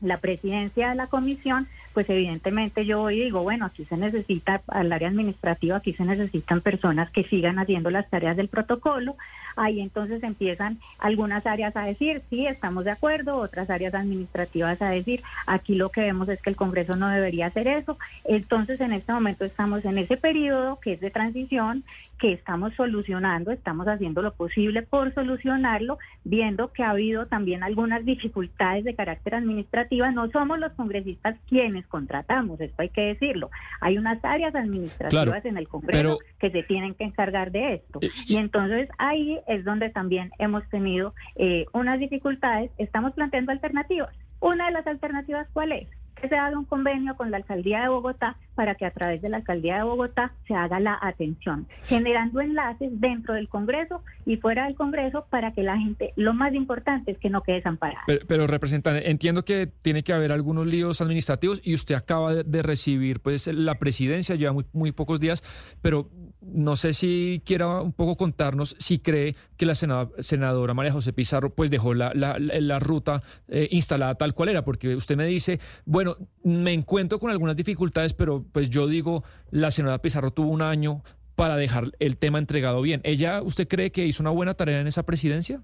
la 0.02 0.18
presidencia 0.18 0.90
de 0.90 0.94
la 0.96 1.06
comisión, 1.06 1.68
pues 1.94 2.11
evidentemente 2.11 2.84
yo 2.84 3.02
hoy 3.02 3.20
digo, 3.20 3.42
bueno, 3.42 3.66
aquí 3.66 3.84
se 3.84 3.96
necesita, 3.96 4.61
al 4.66 4.92
área 4.92 5.08
administrativa, 5.08 5.76
aquí 5.76 5.92
se 5.92 6.04
necesitan 6.04 6.61
personas 6.61 7.11
que 7.11 7.25
sigan 7.25 7.58
haciendo 7.58 7.90
las 7.90 8.11
tareas 8.11 8.37
del 8.37 8.49
protocolo. 8.49 9.16
Ahí 9.56 9.80
entonces 9.80 10.23
empiezan 10.23 10.78
algunas 10.99 11.47
áreas 11.47 11.76
a 11.76 11.85
decir, 11.85 12.23
sí, 12.30 12.47
estamos 12.47 12.85
de 12.85 12.90
acuerdo, 12.90 13.37
otras 13.37 13.71
áreas 13.71 13.94
administrativas 13.94 14.80
a 14.82 14.90
decir, 14.90 15.23
aquí 15.47 15.75
lo 15.75 15.90
que 15.90 16.02
vemos 16.02 16.28
es 16.28 16.40
que 16.40 16.50
el 16.50 16.56
Congreso 16.56 16.97
no 16.97 17.09
debería 17.09 17.47
hacer 17.47 17.68
eso. 17.68 17.99
Entonces 18.25 18.80
en 18.80 18.92
este 18.92 19.12
momento 19.12 19.44
estamos 19.44 19.85
en 19.85 19.99
ese 19.99 20.16
periodo 20.16 20.78
que 20.80 20.94
es 20.94 21.00
de 21.00 21.11
transición, 21.11 21.85
que 22.18 22.32
estamos 22.32 22.73
solucionando, 22.75 23.50
estamos 23.50 23.88
haciendo 23.88 24.23
lo 24.23 24.32
posible 24.32 24.82
por 24.82 25.12
solucionarlo, 25.12 25.99
viendo 26.23 26.73
que 26.73 26.85
ha 26.85 26.90
habido 26.90 27.26
también 27.26 27.64
algunas 27.64 28.04
dificultades 28.04 28.85
de 28.85 28.94
carácter 28.94 29.35
administrativo. 29.35 30.09
No 30.12 30.30
somos 30.30 30.61
los 30.61 30.73
congresistas 30.75 31.37
quienes 31.49 31.85
contratamos, 31.87 32.61
esto 32.61 32.80
hay 32.80 32.90
que 32.90 33.00
decirlo. 33.00 33.50
Hay 33.80 33.99
unas 33.99 34.25
áreas 34.25 34.54
administrativas 34.54 35.44
en 35.44 35.56
el 35.56 35.66
Congreso 35.66 36.18
que 36.38 36.50
se 36.50 36.62
tienen 36.62 36.94
que 36.94 37.04
encargar 37.04 37.50
de 37.50 37.75
esto. 37.75 37.99
Eh, 38.00 38.11
y 38.26 38.37
entonces 38.37 38.88
ahí 38.99 39.40
es 39.46 39.64
donde 39.64 39.90
también 39.90 40.30
hemos 40.38 40.68
tenido 40.68 41.14
eh, 41.37 41.66
unas 41.72 41.99
dificultades. 41.99 42.70
Estamos 42.78 43.12
planteando 43.12 43.52
alternativas. 43.52 44.14
Una 44.40 44.66
de 44.66 44.72
las 44.72 44.87
alternativas, 44.87 45.46
¿cuál 45.52 45.72
es? 45.72 45.88
Que 46.20 46.28
se 46.28 46.37
haga 46.37 46.58
un 46.58 46.64
convenio 46.64 47.16
con 47.16 47.30
la 47.30 47.37
alcaldía 47.38 47.82
de 47.82 47.88
Bogotá 47.88 48.37
para 48.54 48.75
que 48.75 48.84
a 48.84 48.90
través 48.90 49.22
de 49.22 49.28
la 49.28 49.38
alcaldía 49.38 49.76
de 49.76 49.82
Bogotá 49.84 50.32
se 50.46 50.54
haga 50.54 50.78
la 50.78 50.99
atención, 51.00 51.66
generando 51.84 52.40
enlaces 52.40 52.90
dentro 53.00 53.34
del 53.34 53.49
Congreso 53.49 54.02
y 54.26 54.37
fuera 54.37 54.66
del 54.66 54.75
Congreso 54.75 55.26
para 55.30 55.52
que 55.52 55.62
la 55.62 55.78
gente, 55.78 56.12
lo 56.16 56.34
más 56.34 56.54
importante 56.54 57.12
es 57.12 57.18
que 57.18 57.30
no 57.30 57.42
quede 57.42 57.56
desamparada. 57.56 58.02
Pero, 58.06 58.26
pero 58.26 58.46
representante, 58.46 59.11
entiendo 59.11 59.44
que 59.44 59.68
tiene 59.82 60.02
que 60.02 60.12
haber 60.12 60.32
algunos 60.32 60.66
líos 60.66 61.00
administrativos 61.00 61.61
y 61.64 61.75
usted 61.75 61.94
acaba 61.94 62.34
de, 62.34 62.62
recibir 62.62 63.20
pues 63.20 63.46
la 63.46 63.76
presidencia, 63.76 64.34
lleva 64.37 64.52
muy, 64.52 64.66
muy 64.72 64.92
pocos 64.92 65.18
días, 65.18 65.42
pero 65.82 66.08
no 66.42 66.76
sé 66.76 66.94
si 66.94 67.42
quiera 67.44 67.80
un 67.80 67.92
poco 67.92 68.16
contarnos 68.16 68.76
si 68.78 68.99
cree 68.99 69.37
que 69.56 69.66
la 69.66 69.75
senadora 69.75 70.75
María 70.75 70.92
José 70.92 71.12
Pizarro 71.12 71.54
pues 71.54 71.70
dejó 71.70 71.94
la, 71.94 72.12
la, 72.14 72.78
ruta 72.78 73.22
eh, 73.49 73.68
instalada 73.70 74.16
tal 74.16 74.34
cual 74.34 74.49
era, 74.49 74.64
porque 74.64 74.96
usted 74.96 75.16
me 75.16 75.26
dice, 75.26 75.61
bueno, 75.84 76.16
me 76.42 76.72
encuentro 76.72 77.18
con 77.18 77.30
algunas 77.30 77.56
dificultades, 77.56 78.14
pero 78.14 78.44
pues 78.52 78.70
yo 78.70 78.87
digo, 78.87 79.25
la 79.50 79.70
senadora 79.70 80.02
Pizarro 80.02 80.32
tuvo 80.32 80.50
un 80.50 80.62
año 80.62 81.02
para 81.34 81.56
dejar 81.56 81.92
el 81.99 82.16
tema 82.16 82.38
entregado 82.38 82.82
bien. 82.82 83.00
¿Ella, 83.04 83.42
usted 83.42 83.68
cree 83.68 83.90
que 83.90 84.06
hizo 84.06 84.22
una 84.22 84.30
buena 84.30 84.54
tarea 84.54 84.80
en 84.80 84.87
esa 84.87 85.04
presidencia? 85.04 85.62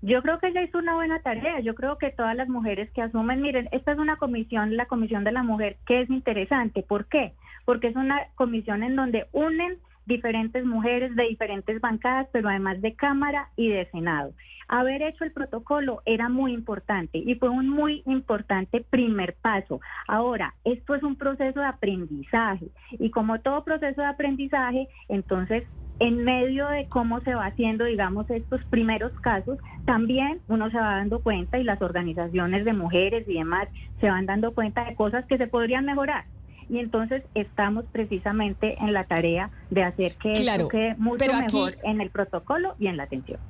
Yo 0.00 0.22
creo 0.22 0.38
que 0.38 0.48
ella 0.48 0.62
hizo 0.62 0.78
una 0.78 0.94
buena 0.94 1.20
tarea. 1.20 1.60
Yo 1.60 1.74
creo 1.74 1.98
que 1.98 2.10
todas 2.10 2.36
las 2.36 2.48
mujeres 2.48 2.90
que 2.92 3.02
asumen, 3.02 3.42
miren, 3.42 3.68
esta 3.72 3.92
es 3.92 3.98
una 3.98 4.16
comisión, 4.16 4.76
la 4.76 4.86
Comisión 4.86 5.24
de 5.24 5.32
la 5.32 5.42
Mujer, 5.42 5.76
que 5.86 6.02
es 6.02 6.10
interesante. 6.10 6.82
¿Por 6.82 7.06
qué? 7.06 7.32
Porque 7.64 7.88
es 7.88 7.96
una 7.96 8.28
comisión 8.36 8.82
en 8.82 8.94
donde 8.94 9.26
unen 9.32 9.78
diferentes 10.06 10.64
mujeres 10.64 11.14
de 11.14 11.24
diferentes 11.24 11.80
bancadas, 11.80 12.28
pero 12.32 12.48
además 12.48 12.80
de 12.80 12.94
Cámara 12.94 13.50
y 13.56 13.68
de 13.68 13.86
Senado. 13.90 14.32
Haber 14.68 15.02
hecho 15.02 15.24
el 15.24 15.32
protocolo 15.32 16.02
era 16.04 16.28
muy 16.28 16.52
importante 16.52 17.18
y 17.18 17.34
fue 17.36 17.48
un 17.48 17.68
muy 17.68 18.02
importante 18.06 18.84
primer 18.88 19.34
paso. 19.34 19.80
Ahora, 20.06 20.54
esto 20.64 20.94
es 20.94 21.02
un 21.02 21.16
proceso 21.16 21.60
de 21.60 21.66
aprendizaje 21.66 22.68
y 22.92 23.10
como 23.10 23.40
todo 23.40 23.64
proceso 23.64 24.00
de 24.00 24.08
aprendizaje, 24.08 24.88
entonces 25.08 25.64
en 26.00 26.24
medio 26.24 26.68
de 26.68 26.86
cómo 26.88 27.20
se 27.20 27.34
va 27.34 27.46
haciendo, 27.46 27.84
digamos, 27.84 28.28
estos 28.30 28.64
primeros 28.66 29.12
casos, 29.20 29.58
también 29.84 30.40
uno 30.48 30.70
se 30.70 30.78
va 30.78 30.96
dando 30.96 31.20
cuenta 31.20 31.58
y 31.58 31.64
las 31.64 31.82
organizaciones 31.82 32.64
de 32.64 32.72
mujeres 32.72 33.28
y 33.28 33.34
demás 33.34 33.68
se 34.00 34.08
van 34.08 34.26
dando 34.26 34.52
cuenta 34.52 34.84
de 34.84 34.94
cosas 34.94 35.24
que 35.26 35.38
se 35.38 35.46
podrían 35.46 35.84
mejorar. 35.84 36.24
Y 36.70 36.78
entonces 36.78 37.22
estamos 37.34 37.86
precisamente 37.90 38.76
en 38.80 38.92
la 38.92 39.04
tarea 39.04 39.50
de 39.70 39.84
hacer 39.84 40.14
que 40.16 40.32
esto 40.32 40.68
quede 40.68 40.94
mucho 40.98 41.24
mejor 41.32 41.76
en 41.82 42.00
el 42.00 42.10
protocolo 42.10 42.74
y 42.78 42.88
en 42.88 42.98
la 42.98 43.04
atención. 43.04 43.40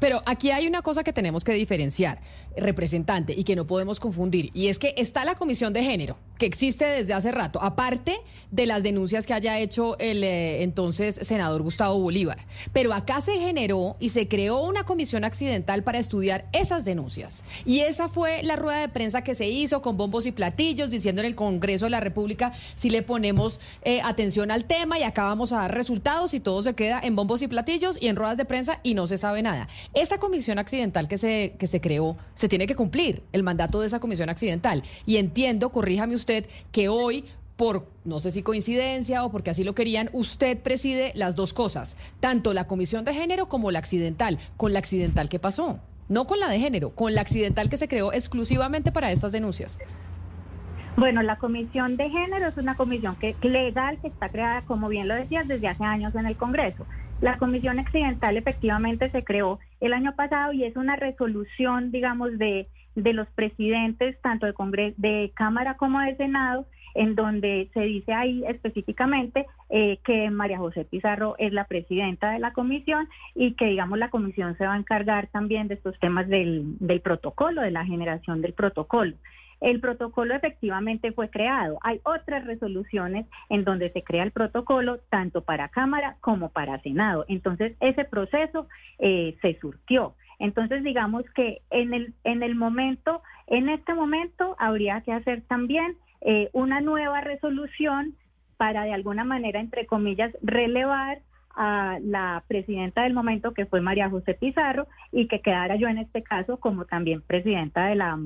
Pero 0.00 0.22
aquí 0.26 0.50
hay 0.50 0.66
una 0.66 0.82
cosa 0.82 1.04
que 1.04 1.12
tenemos 1.12 1.44
que 1.44 1.52
diferenciar, 1.52 2.20
representante, 2.56 3.34
y 3.36 3.44
que 3.44 3.56
no 3.56 3.66
podemos 3.66 4.00
confundir, 4.00 4.50
y 4.54 4.68
es 4.68 4.78
que 4.78 4.94
está 4.96 5.24
la 5.24 5.34
Comisión 5.34 5.72
de 5.72 5.82
Género, 5.82 6.16
que 6.38 6.46
existe 6.46 6.84
desde 6.84 7.14
hace 7.14 7.32
rato, 7.32 7.60
aparte 7.62 8.16
de 8.50 8.66
las 8.66 8.82
denuncias 8.82 9.26
que 9.26 9.34
haya 9.34 9.58
hecho 9.58 9.98
el 9.98 10.22
eh, 10.24 10.62
entonces 10.62 11.16
senador 11.16 11.62
Gustavo 11.62 11.98
Bolívar. 11.98 12.46
Pero 12.72 12.94
acá 12.94 13.20
se 13.20 13.38
generó 13.38 13.96
y 14.00 14.10
se 14.10 14.28
creó 14.28 14.60
una 14.60 14.84
comisión 14.84 15.24
accidental 15.24 15.82
para 15.82 15.98
estudiar 15.98 16.46
esas 16.52 16.84
denuncias. 16.84 17.44
Y 17.64 17.80
esa 17.80 18.08
fue 18.08 18.42
la 18.42 18.56
rueda 18.56 18.80
de 18.80 18.88
prensa 18.88 19.22
que 19.22 19.34
se 19.34 19.48
hizo 19.48 19.82
con 19.82 19.96
bombos 19.96 20.26
y 20.26 20.32
platillos, 20.32 20.90
diciendo 20.90 21.22
en 21.22 21.26
el 21.26 21.34
Congreso 21.34 21.86
de 21.86 21.90
la 21.90 22.00
República 22.00 22.52
si 22.74 22.90
le 22.90 23.02
ponemos 23.02 23.60
eh, 23.82 24.00
atención 24.02 24.50
al 24.50 24.64
tema 24.64 24.98
y 24.98 25.02
acá 25.02 25.24
vamos 25.24 25.52
a 25.52 25.58
dar 25.58 25.74
resultados 25.74 26.34
y 26.34 26.40
todo 26.40 26.62
se 26.62 26.74
queda 26.74 27.00
en 27.02 27.16
bombos 27.16 27.42
y 27.42 27.48
platillos 27.48 27.98
y 28.00 28.08
en 28.08 28.16
ruedas 28.16 28.38
de 28.38 28.44
prensa 28.44 28.80
y 28.82 28.94
no 28.94 29.06
se 29.06 29.18
sabe 29.18 29.42
nada. 29.42 29.68
Esa 29.94 30.18
comisión 30.18 30.58
accidental 30.58 31.08
que 31.08 31.18
se, 31.18 31.54
que 31.58 31.66
se 31.66 31.80
creó, 31.80 32.16
se 32.34 32.48
tiene 32.48 32.66
que 32.66 32.76
cumplir 32.76 33.22
el 33.32 33.42
mandato 33.42 33.80
de 33.80 33.86
esa 33.86 34.00
comisión 34.00 34.28
accidental. 34.28 34.82
Y 35.06 35.16
entiendo, 35.16 35.70
corríjame 35.70 36.14
usted, 36.14 36.46
que 36.72 36.88
hoy 36.88 37.24
por 37.58 37.88
no 38.04 38.20
sé 38.20 38.30
si 38.30 38.44
coincidencia 38.44 39.24
o 39.24 39.32
porque 39.32 39.50
así 39.50 39.64
lo 39.64 39.74
querían, 39.74 40.10
usted 40.12 40.56
preside 40.62 41.10
las 41.16 41.34
dos 41.34 41.52
cosas, 41.52 41.96
tanto 42.20 42.54
la 42.54 42.68
comisión 42.68 43.04
de 43.04 43.12
género 43.12 43.48
como 43.48 43.72
la 43.72 43.80
accidental. 43.80 44.38
Con 44.56 44.72
la 44.72 44.78
accidental, 44.78 45.28
¿qué 45.28 45.40
pasó? 45.40 45.80
No 46.08 46.26
con 46.28 46.38
la 46.38 46.48
de 46.48 46.60
género, 46.60 46.90
con 46.90 47.14
la 47.14 47.20
accidental 47.20 47.68
que 47.68 47.76
se 47.76 47.88
creó 47.88 48.12
exclusivamente 48.12 48.92
para 48.92 49.10
estas 49.10 49.32
denuncias. 49.32 49.78
Bueno, 50.96 51.22
la 51.22 51.36
comisión 51.36 51.96
de 51.96 52.08
género 52.10 52.48
es 52.48 52.56
una 52.56 52.76
comisión 52.76 53.16
que, 53.16 53.36
legal 53.42 53.98
que 54.00 54.08
está 54.08 54.28
creada, 54.30 54.62
como 54.62 54.88
bien 54.88 55.06
lo 55.06 55.14
decías, 55.14 55.46
desde 55.46 55.68
hace 55.68 55.84
años 55.84 56.14
en 56.14 56.26
el 56.26 56.36
Congreso. 56.36 56.86
La 57.20 57.36
comisión 57.38 57.80
accidental 57.80 58.36
efectivamente 58.36 59.10
se 59.10 59.24
creó 59.24 59.58
el 59.80 59.92
año 59.92 60.14
pasado 60.14 60.52
y 60.52 60.64
es 60.64 60.76
una 60.76 60.94
resolución, 60.94 61.90
digamos, 61.90 62.38
de, 62.38 62.68
de 62.94 63.12
los 63.12 63.26
presidentes 63.30 64.20
tanto 64.22 64.46
de 64.46 64.52
Congreso, 64.52 64.94
de 64.98 65.32
Cámara 65.34 65.76
como 65.76 66.00
de 66.00 66.16
Senado, 66.16 66.66
en 66.94 67.16
donde 67.16 67.70
se 67.74 67.80
dice 67.80 68.12
ahí 68.12 68.44
específicamente 68.46 69.46
eh, 69.68 69.98
que 70.04 70.30
María 70.30 70.58
José 70.58 70.84
Pizarro 70.84 71.34
es 71.38 71.52
la 71.52 71.64
presidenta 71.64 72.30
de 72.30 72.38
la 72.38 72.52
comisión 72.52 73.08
y 73.34 73.54
que, 73.54 73.66
digamos, 73.66 73.98
la 73.98 74.10
comisión 74.10 74.56
se 74.56 74.66
va 74.66 74.74
a 74.74 74.78
encargar 74.78 75.26
también 75.28 75.68
de 75.68 75.74
estos 75.74 75.98
temas 75.98 76.28
del, 76.28 76.76
del 76.78 77.00
protocolo, 77.00 77.62
de 77.62 77.70
la 77.72 77.84
generación 77.84 78.42
del 78.42 78.52
protocolo. 78.52 79.14
El 79.60 79.80
protocolo 79.80 80.34
efectivamente 80.34 81.12
fue 81.12 81.30
creado. 81.30 81.78
Hay 81.82 82.00
otras 82.04 82.44
resoluciones 82.44 83.26
en 83.48 83.64
donde 83.64 83.90
se 83.90 84.02
crea 84.02 84.22
el 84.22 84.30
protocolo 84.30 84.98
tanto 85.10 85.42
para 85.42 85.68
Cámara 85.68 86.16
como 86.20 86.50
para 86.50 86.80
Senado. 86.80 87.24
Entonces, 87.28 87.76
ese 87.80 88.04
proceso 88.04 88.68
eh, 88.98 89.36
se 89.42 89.58
surtió. 89.60 90.14
Entonces, 90.38 90.84
digamos 90.84 91.24
que 91.34 91.62
en 91.70 91.94
el, 91.94 92.14
en 92.24 92.42
el 92.42 92.54
momento, 92.54 93.22
en 93.48 93.68
este 93.68 93.94
momento, 93.94 94.54
habría 94.58 95.00
que 95.00 95.12
hacer 95.12 95.42
también 95.42 95.96
eh, 96.20 96.48
una 96.52 96.80
nueva 96.80 97.20
resolución 97.20 98.14
para 98.56 98.84
de 98.84 98.92
alguna 98.92 99.24
manera, 99.24 99.60
entre 99.60 99.86
comillas, 99.86 100.32
relevar 100.42 101.20
a 101.56 101.98
la 102.00 102.44
presidenta 102.46 103.02
del 103.02 103.14
momento, 103.14 103.52
que 103.52 103.66
fue 103.66 103.80
María 103.80 104.08
José 104.08 104.34
Pizarro, 104.34 104.86
y 105.10 105.26
que 105.26 105.40
quedara 105.40 105.74
yo 105.74 105.88
en 105.88 105.98
este 105.98 106.22
caso 106.22 106.58
como 106.58 106.84
también 106.84 107.20
presidenta 107.22 107.86
de 107.86 107.96
la 107.96 108.16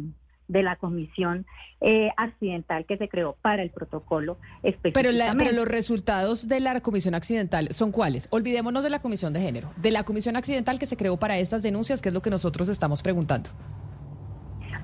de 0.53 0.63
la 0.63 0.77
comisión 0.77 1.47
eh, 1.81 2.11
accidental 2.17 2.85
que 2.87 2.97
se 2.97 3.09
creó 3.09 3.37
para 3.43 3.63
el 3.63 3.71
protocolo 3.71 4.37
específicamente. 4.63 5.19
Pero, 5.25 5.39
pero 5.39 5.53
los 5.53 5.67
resultados 5.67 6.47
de 6.47 6.61
la 6.61 6.81
comisión 6.81 7.15
accidental 7.15 7.69
son 7.73 7.91
cuáles? 7.91 8.29
Olvidémonos 8.31 8.85
de 8.85 8.91
la 8.91 9.01
comisión 9.01 9.33
de 9.33 9.41
género, 9.41 9.73
de 9.77 9.91
la 9.91 10.05
comisión 10.05 10.37
accidental 10.37 10.79
que 10.79 10.87
se 10.87 10.97
creó 10.97 11.17
para 11.17 11.39
estas 11.39 11.63
denuncias, 11.63 12.01
que 12.01 12.11
es 12.11 12.15
lo 12.15 12.23
que 12.23 12.31
nosotros 12.31 12.69
estamos 12.69 13.03
preguntando. 13.03 13.51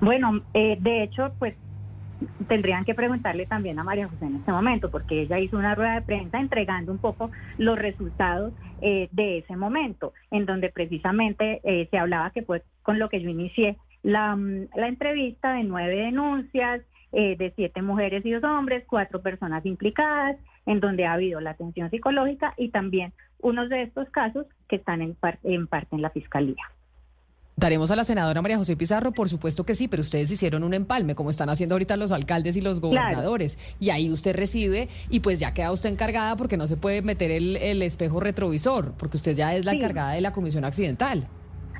Bueno, 0.01 0.41
eh, 0.53 0.77
de 0.79 1.03
hecho, 1.03 1.31
pues 1.39 1.55
tendrían 2.49 2.83
que 2.83 2.93
preguntarle 2.93 3.45
también 3.45 3.79
a 3.79 3.83
María 3.83 4.09
José 4.09 4.25
en 4.25 4.35
este 4.37 4.51
momento, 4.51 4.91
porque 4.91 5.21
ella 5.21 5.39
hizo 5.39 5.57
una 5.57 5.75
rueda 5.75 5.95
de 5.95 6.01
prensa 6.01 6.39
entregando 6.39 6.91
un 6.91 6.97
poco 6.97 7.31
los 7.57 7.79
resultados 7.79 8.51
eh, 8.81 9.07
de 9.13 9.37
ese 9.37 9.55
momento, 9.55 10.11
en 10.31 10.45
donde 10.45 10.69
precisamente 10.69 11.61
se 11.89 11.97
hablaba 11.97 12.31
que 12.31 12.41
fue 12.41 12.63
con 12.81 12.99
lo 12.99 13.07
que 13.07 13.21
yo 13.21 13.29
inicié 13.29 13.77
la, 14.09 14.37
la 14.75 14.87
entrevista 14.87 15.53
de 15.53 15.63
nueve 15.63 15.95
denuncias, 15.95 16.81
eh, 17.11 17.35
de 17.37 17.51
siete 17.55 17.81
mujeres 17.81 18.25
y 18.25 18.31
dos 18.31 18.43
hombres, 18.43 18.83
cuatro 18.87 19.21
personas 19.21 19.65
implicadas, 19.65 20.37
en 20.65 20.79
donde 20.79 21.05
ha 21.05 21.13
habido 21.13 21.39
la 21.41 21.51
atención 21.51 21.89
psicológica 21.89 22.53
y 22.57 22.69
también 22.69 23.13
unos 23.39 23.69
de 23.69 23.83
estos 23.83 24.09
casos 24.09 24.45
que 24.67 24.75
están 24.75 25.01
en, 25.01 25.17
en 25.43 25.67
parte 25.67 25.95
en 25.95 26.01
la 26.01 26.09
fiscalía. 26.09 26.63
Daremos 27.55 27.91
a 27.91 27.97
la 27.97 28.05
senadora 28.05 28.41
María 28.41 28.57
José 28.57 28.77
Pizarro, 28.77 29.11
por 29.11 29.27
supuesto 29.27 29.65
que 29.65 29.75
sí, 29.75 29.89
pero 29.89 30.01
ustedes 30.01 30.31
hicieron 30.31 30.63
un 30.63 30.73
empalme, 30.73 31.13
como 31.13 31.29
están 31.29 31.49
haciendo 31.49 31.75
ahorita 31.75 31.97
los 31.97 32.13
alcaldes 32.13 32.55
y 32.55 32.61
los 32.61 32.79
gobernadores. 32.79 33.57
Y 33.81 33.89
ahí 33.89 34.09
usted 34.11 34.33
recibe 34.33 34.87
y 35.09 35.19
pues 35.19 35.41
ya 35.41 35.53
queda 35.53 35.73
usted 35.73 35.89
encargada 35.89 36.37
porque 36.37 36.55
no 36.55 36.67
se 36.67 36.77
puede 36.77 37.01
meter 37.01 37.31
el, 37.31 37.57
el 37.57 37.81
espejo 37.81 38.21
retrovisor, 38.21 38.93
porque 38.93 39.17
usted 39.17 39.35
ya 39.35 39.55
es 39.55 39.65
la 39.65 39.73
encargada 39.73 40.13
de 40.13 40.21
la 40.21 40.31
comisión 40.31 40.63
accidental. 40.63 41.27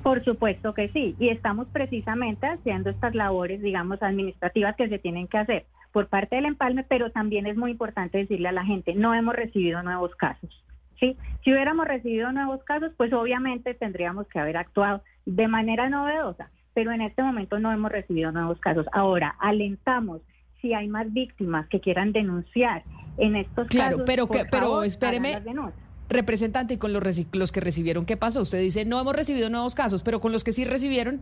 Por 0.04 0.24
supuesto 0.24 0.74
que 0.74 0.90
sí, 0.90 1.16
y 1.20 1.30
estamos 1.30 1.68
precisamente 1.68 2.48
haciendo 2.48 2.90
estas 2.90 3.16
labores, 3.16 3.62
digamos, 3.62 4.02
administrativas 4.02 4.76
que 4.76 4.88
se 4.88 5.00
tienen 5.00 5.28
que 5.28 5.38
hacer 5.38 5.66
por 5.92 6.08
parte 6.08 6.36
del 6.36 6.46
empalme, 6.46 6.84
pero 6.84 7.12
también 7.12 7.48
es 7.48 7.58
muy 7.58 7.72
importante 7.72 8.20
decirle 8.20 8.50
a 8.50 8.54
la 8.54 8.64
gente, 8.64 8.94
no 8.94 9.14
hemos 9.14 9.36
recibido 9.36 9.82
nuevos 9.84 10.16
casos. 10.16 10.64
¿sí? 11.00 11.18
Si 11.44 11.52
hubiéramos 11.52 11.88
recibido 11.88 12.32
nuevos 12.32 12.64
casos, 12.64 12.92
pues 12.96 13.12
obviamente 13.14 13.74
tendríamos 13.74 14.28
que 14.28 14.40
haber 14.40 14.58
actuado 14.58 15.02
de 15.26 15.48
manera 15.48 15.90
novedosa, 15.90 16.50
pero 16.74 16.92
en 16.92 17.02
este 17.02 17.24
momento 17.24 17.60
no 17.60 17.72
hemos 17.72 17.92
recibido 17.92 18.32
nuevos 18.32 18.60
casos. 18.60 18.86
Ahora, 18.92 19.36
alentamos 19.40 20.22
si 20.62 20.74
hay 20.74 20.88
más 20.88 21.12
víctimas 21.12 21.68
que 21.70 21.80
quieran 21.80 22.12
denunciar 22.12 22.84
en 23.18 23.36
estos 23.36 23.68
claro, 23.68 23.98
casos. 23.98 24.06
Claro, 24.06 24.28
pero, 24.30 24.48
pero 24.52 24.84
espéreme. 24.84 25.42
Representante, 26.10 26.74
y 26.74 26.78
con 26.78 26.92
los, 26.92 27.04
los 27.34 27.52
que 27.52 27.60
recibieron, 27.60 28.06
¿qué 28.06 28.18
pasó? 28.18 28.42
Usted 28.42 28.60
dice, 28.60 28.84
no 28.84 29.00
hemos 29.00 29.16
recibido 29.16 29.50
nuevos 29.50 29.76
casos, 29.76 30.04
pero 30.04 30.20
con 30.20 30.32
los 30.32 30.44
que 30.44 30.54
sí 30.54 30.66
recibieron... 30.66 31.22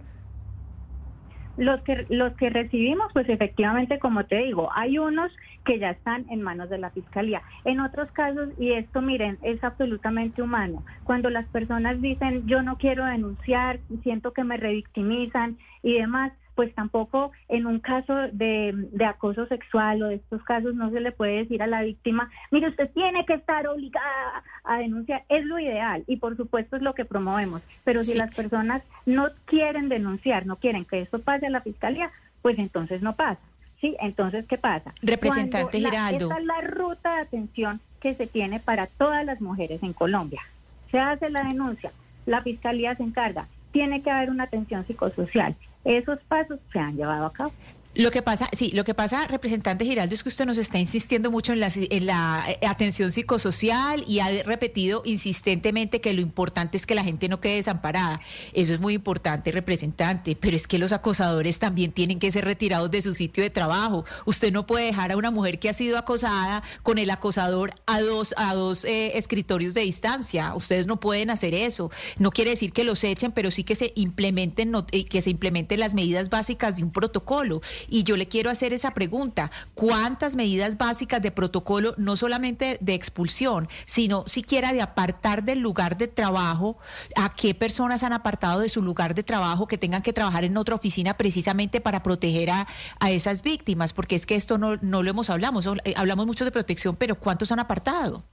Los 1.57 1.81
que, 1.81 2.05
los 2.09 2.33
que 2.33 2.51
recibimos, 2.51 3.11
pues 3.13 3.27
efectivamente, 3.29 3.97
como 3.97 4.25
te 4.25 4.37
digo, 4.37 4.69
hay 4.75 4.99
unos 4.99 5.31
que 5.65 5.79
ya 5.79 5.89
están 5.89 6.25
en 6.29 6.43
manos 6.43 6.69
de 6.69 6.77
la 6.77 6.91
fiscalía. 6.91 7.41
En 7.65 7.79
otros 7.79 8.11
casos, 8.11 8.49
y 8.59 8.73
esto 8.73 9.01
miren, 9.01 9.39
es 9.41 9.63
absolutamente 9.63 10.41
humano, 10.43 10.83
cuando 11.03 11.31
las 11.31 11.47
personas 11.47 11.99
dicen 11.99 12.45
yo 12.45 12.61
no 12.61 12.77
quiero 12.77 13.05
denunciar, 13.05 13.79
siento 14.03 14.33
que 14.33 14.43
me 14.43 14.57
revictimizan 14.57 15.57
y 15.81 15.93
demás, 15.93 16.31
pues 16.57 16.73
tampoco 16.73 17.31
en 17.49 17.67
un 17.67 17.79
caso 17.79 18.15
de, 18.31 18.73
de, 18.73 19.05
acoso 19.05 19.45
sexual 19.45 20.01
o 20.01 20.07
de 20.07 20.15
estos 20.15 20.41
casos 20.41 20.73
no 20.73 20.89
se 20.89 20.99
le 20.99 21.11
puede 21.11 21.37
decir 21.37 21.61
a 21.61 21.67
la 21.67 21.83
víctima, 21.83 22.31
mire, 22.49 22.69
usted 22.69 22.89
tiene 22.95 23.27
que 23.27 23.35
estar 23.35 23.67
obligada 23.67 24.43
a 24.63 24.79
denunciar. 24.79 25.23
Es 25.29 25.45
lo 25.45 25.59
ideal 25.59 26.03
y 26.07 26.17
por 26.17 26.35
supuesto 26.35 26.75
es 26.75 26.81
lo 26.81 26.95
que 26.95 27.05
promovemos. 27.05 27.61
Pero 27.83 28.03
si 28.03 28.17
las 28.17 28.33
personas 28.33 28.81
no 29.05 29.27
quieren 29.45 29.87
denunciar, 29.87 30.47
no 30.47 30.55
quieren 30.55 30.83
que 30.83 30.99
esto 30.99 31.19
pase 31.19 31.45
a 31.45 31.51
la 31.51 31.61
fiscalía, 31.61 32.09
pues 32.41 32.57
entonces 32.57 33.03
no 33.03 33.15
pasa. 33.15 33.39
Sí, 33.79 33.95
entonces, 33.99 34.45
¿qué 34.47 34.57
pasa? 34.57 34.95
Representante 35.03 35.77
Giraldo. 35.77 36.25
esta 36.25 36.39
es 36.39 36.45
la 36.45 36.61
ruta 36.61 37.17
de 37.17 37.21
atención 37.21 37.79
que 37.99 38.15
se 38.15 38.25
tiene 38.25 38.59
para 38.59 38.87
todas 38.87 39.23
las 39.23 39.41
mujeres 39.41 39.83
en 39.83 39.93
Colombia. 39.93 40.41
Se 40.89 40.97
hace 40.97 41.29
la 41.29 41.43
denuncia, 41.43 41.91
la 42.25 42.41
fiscalía 42.41 42.95
se 42.95 43.03
encarga, 43.03 43.47
tiene 43.71 44.01
que 44.01 44.09
haber 44.09 44.31
una 44.31 44.45
atención 44.45 44.87
psicosocial. 44.87 45.55
Esos 45.83 46.19
pasos 46.25 46.59
se 46.71 46.79
han 46.79 46.95
llevado 46.95 47.25
a 47.25 47.33
cabo. 47.33 47.53
Lo 47.97 48.11
que 48.11 48.21
pasa, 48.21 48.47
sí, 48.55 48.69
lo 48.75 48.83
que 48.83 48.93
pasa, 48.93 49.25
representante 49.25 49.83
Giraldo, 49.83 50.13
es 50.13 50.21
que 50.21 50.29
usted 50.29 50.45
nos 50.45 50.59
está 50.59 50.77
insistiendo 50.77 51.31
mucho 51.31 51.53
en 51.53 51.59
la, 52.05 52.45
eh, 52.47 52.59
atención 52.67 53.11
psicosocial 53.11 54.03
y 54.07 54.19
ha 54.19 54.43
repetido 54.43 55.01
insistentemente 55.03 55.99
que 55.99 56.13
lo 56.13 56.21
importante 56.21 56.77
es 56.77 56.85
que 56.85 56.93
la 56.93 57.03
gente 57.03 57.27
no 57.27 57.41
quede 57.41 57.55
desamparada. 57.55 58.21
Eso 58.53 58.75
es 58.75 58.79
muy 58.79 58.93
importante, 58.93 59.51
representante, 59.51 60.37
pero 60.39 60.55
es 60.55 60.67
que 60.67 60.77
los 60.77 60.91
acosadores 60.91 61.57
también 61.57 61.91
tienen 61.91 62.19
que 62.19 62.31
ser 62.31 62.45
retirados 62.45 62.91
de 62.91 63.01
su 63.01 63.15
sitio 63.15 63.41
de 63.41 63.49
trabajo. 63.49 64.05
Usted 64.25 64.51
no 64.51 64.67
puede 64.67 64.85
dejar 64.85 65.11
a 65.11 65.17
una 65.17 65.31
mujer 65.31 65.57
que 65.57 65.67
ha 65.67 65.73
sido 65.73 65.97
acosada 65.97 66.61
con 66.83 66.99
el 66.99 67.09
acosador 67.09 67.73
a 67.87 67.99
dos, 67.99 68.35
a 68.37 68.53
dos 68.53 68.85
eh, 68.85 69.17
escritorios 69.17 69.73
de 69.73 69.81
distancia. 69.81 70.53
Ustedes 70.53 70.85
no 70.85 70.99
pueden 70.99 71.31
hacer 71.31 71.55
eso. 71.55 71.89
No 72.19 72.29
quiere 72.29 72.51
decir 72.51 72.73
que 72.73 72.83
los 72.83 73.03
echen, 73.03 73.31
pero 73.31 73.49
sí 73.49 73.63
que 73.63 73.73
se 73.73 73.91
implementen, 73.95 74.71
eh, 74.91 75.05
que 75.05 75.21
se 75.21 75.31
implementen 75.31 75.79
las 75.79 75.95
medidas 75.95 76.29
básicas 76.29 76.75
de 76.75 76.83
un 76.83 76.91
protocolo. 76.91 77.59
Y 77.87 78.03
yo 78.03 78.17
le 78.17 78.27
quiero 78.27 78.49
hacer 78.49 78.73
esa 78.73 78.93
pregunta, 78.93 79.51
¿cuántas 79.73 80.35
medidas 80.35 80.77
básicas 80.77 81.21
de 81.21 81.31
protocolo, 81.31 81.93
no 81.97 82.15
solamente 82.15 82.77
de 82.81 82.93
expulsión, 82.93 83.67
sino 83.85 84.23
siquiera 84.27 84.73
de 84.73 84.81
apartar 84.81 85.43
del 85.43 85.59
lugar 85.59 85.97
de 85.97 86.07
trabajo, 86.07 86.77
a 87.15 87.33
qué 87.33 87.53
personas 87.53 88.03
han 88.03 88.13
apartado 88.13 88.61
de 88.61 88.69
su 88.69 88.81
lugar 88.81 89.15
de 89.15 89.23
trabajo 89.23 89.67
que 89.67 89.77
tengan 89.77 90.01
que 90.01 90.13
trabajar 90.13 90.43
en 90.43 90.57
otra 90.57 90.75
oficina 90.75 91.15
precisamente 91.15 91.81
para 91.81 92.03
proteger 92.03 92.49
a, 92.49 92.67
a 92.99 93.11
esas 93.11 93.43
víctimas? 93.43 93.93
Porque 93.93 94.15
es 94.15 94.25
que 94.25 94.35
esto 94.35 94.57
no, 94.57 94.77
no 94.77 95.03
lo 95.03 95.09
hemos 95.09 95.29
hablado, 95.29 95.47
eh, 95.83 95.93
hablamos 95.95 96.25
mucho 96.25 96.45
de 96.45 96.51
protección, 96.51 96.95
pero 96.95 97.15
¿cuántos 97.15 97.51
han 97.51 97.59
apartado? 97.59 98.23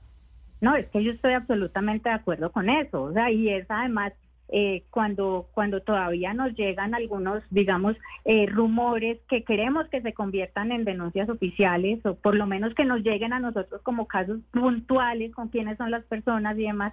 No, 0.60 0.74
es 0.76 0.86
que 0.88 1.04
yo 1.04 1.10
estoy 1.10 1.34
absolutamente 1.34 2.08
de 2.08 2.14
acuerdo 2.14 2.50
con 2.50 2.70
eso. 2.70 3.02
O 3.02 3.12
sea, 3.12 3.30
y 3.30 3.50
es 3.50 3.66
además 3.68 4.12
eh, 4.48 4.84
cuando, 4.90 5.48
cuando 5.52 5.80
todavía 5.80 6.34
nos 6.34 6.54
llegan 6.54 6.94
algunos, 6.94 7.42
digamos, 7.50 7.96
eh, 8.24 8.46
rumores 8.46 9.18
que 9.28 9.42
queremos 9.42 9.88
que 9.88 10.02
se 10.02 10.12
conviertan 10.12 10.70
en 10.70 10.84
denuncias 10.84 11.28
oficiales 11.28 12.04
o 12.04 12.14
por 12.14 12.36
lo 12.36 12.46
menos 12.46 12.74
que 12.74 12.84
nos 12.84 13.00
lleguen 13.00 13.32
a 13.32 13.40
nosotros 13.40 13.80
como 13.82 14.06
casos 14.06 14.40
puntuales 14.50 15.34
con 15.34 15.48
quiénes 15.48 15.78
son 15.78 15.90
las 15.90 16.04
personas 16.04 16.58
y 16.58 16.64
demás 16.64 16.92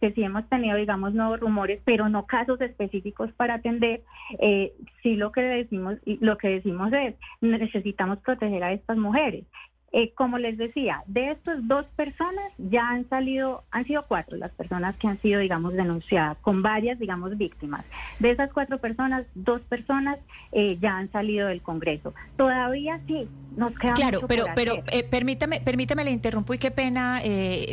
que 0.00 0.12
sí 0.12 0.22
hemos 0.22 0.48
tenido, 0.48 0.76
digamos, 0.76 1.12
nuevos 1.12 1.40
rumores, 1.40 1.80
pero 1.84 2.08
no 2.08 2.26
casos 2.26 2.60
específicos 2.60 3.30
para 3.32 3.54
atender, 3.54 4.02
eh, 4.38 4.72
sí 5.02 5.14
lo 5.14 5.30
que 5.30 5.42
decimos, 5.42 5.98
lo 6.06 6.38
que 6.38 6.48
decimos 6.48 6.90
es 6.92 7.14
necesitamos 7.40 8.18
proteger 8.20 8.64
a 8.64 8.72
estas 8.72 8.96
mujeres. 8.96 9.44
Eh, 9.92 10.12
como 10.14 10.38
les 10.38 10.56
decía, 10.56 11.02
de 11.08 11.32
estas 11.32 11.66
dos 11.66 11.84
personas 11.96 12.44
ya 12.58 12.90
han 12.90 13.08
salido, 13.08 13.64
han 13.72 13.84
sido 13.84 14.04
cuatro 14.06 14.36
las 14.36 14.52
personas 14.52 14.94
que 14.94 15.08
han 15.08 15.20
sido, 15.20 15.40
digamos, 15.40 15.72
denunciadas, 15.72 16.36
con 16.42 16.62
varias, 16.62 16.96
digamos, 17.00 17.36
víctimas. 17.36 17.84
De 18.20 18.30
esas 18.30 18.52
cuatro 18.52 18.78
personas, 18.78 19.24
dos 19.34 19.60
personas 19.62 20.18
eh, 20.52 20.78
ya 20.80 20.96
han 20.96 21.10
salido 21.10 21.48
del 21.48 21.60
Congreso. 21.60 22.14
Todavía 22.36 23.00
sí, 23.08 23.28
nos 23.56 23.72
queda 23.72 23.94
Claro, 23.94 24.20
pero, 24.28 24.44
pero 24.54 24.74
eh, 24.92 25.02
permítame, 25.02 25.60
permítame, 25.60 26.04
le 26.04 26.12
interrumpo 26.12 26.54
y 26.54 26.58
qué 26.58 26.70
pena, 26.70 27.20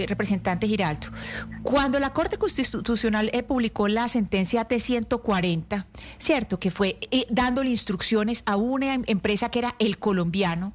representante 0.08 0.66
Giraldo. 0.66 1.10
Cuando 1.62 2.00
la 2.00 2.14
Corte 2.14 2.38
Constitucional 2.38 3.32
publicó 3.48 3.88
la 3.88 4.08
sentencia 4.08 4.68
T140, 4.68 5.86
cierto, 6.18 6.60
que 6.60 6.72
fue 6.72 6.98
dándole 7.30 7.70
instrucciones 7.70 8.42
a 8.48 8.56
una 8.56 8.96
empresa 9.06 9.52
que 9.52 9.60
era 9.60 9.76
el 9.78 10.00
colombiano, 10.00 10.74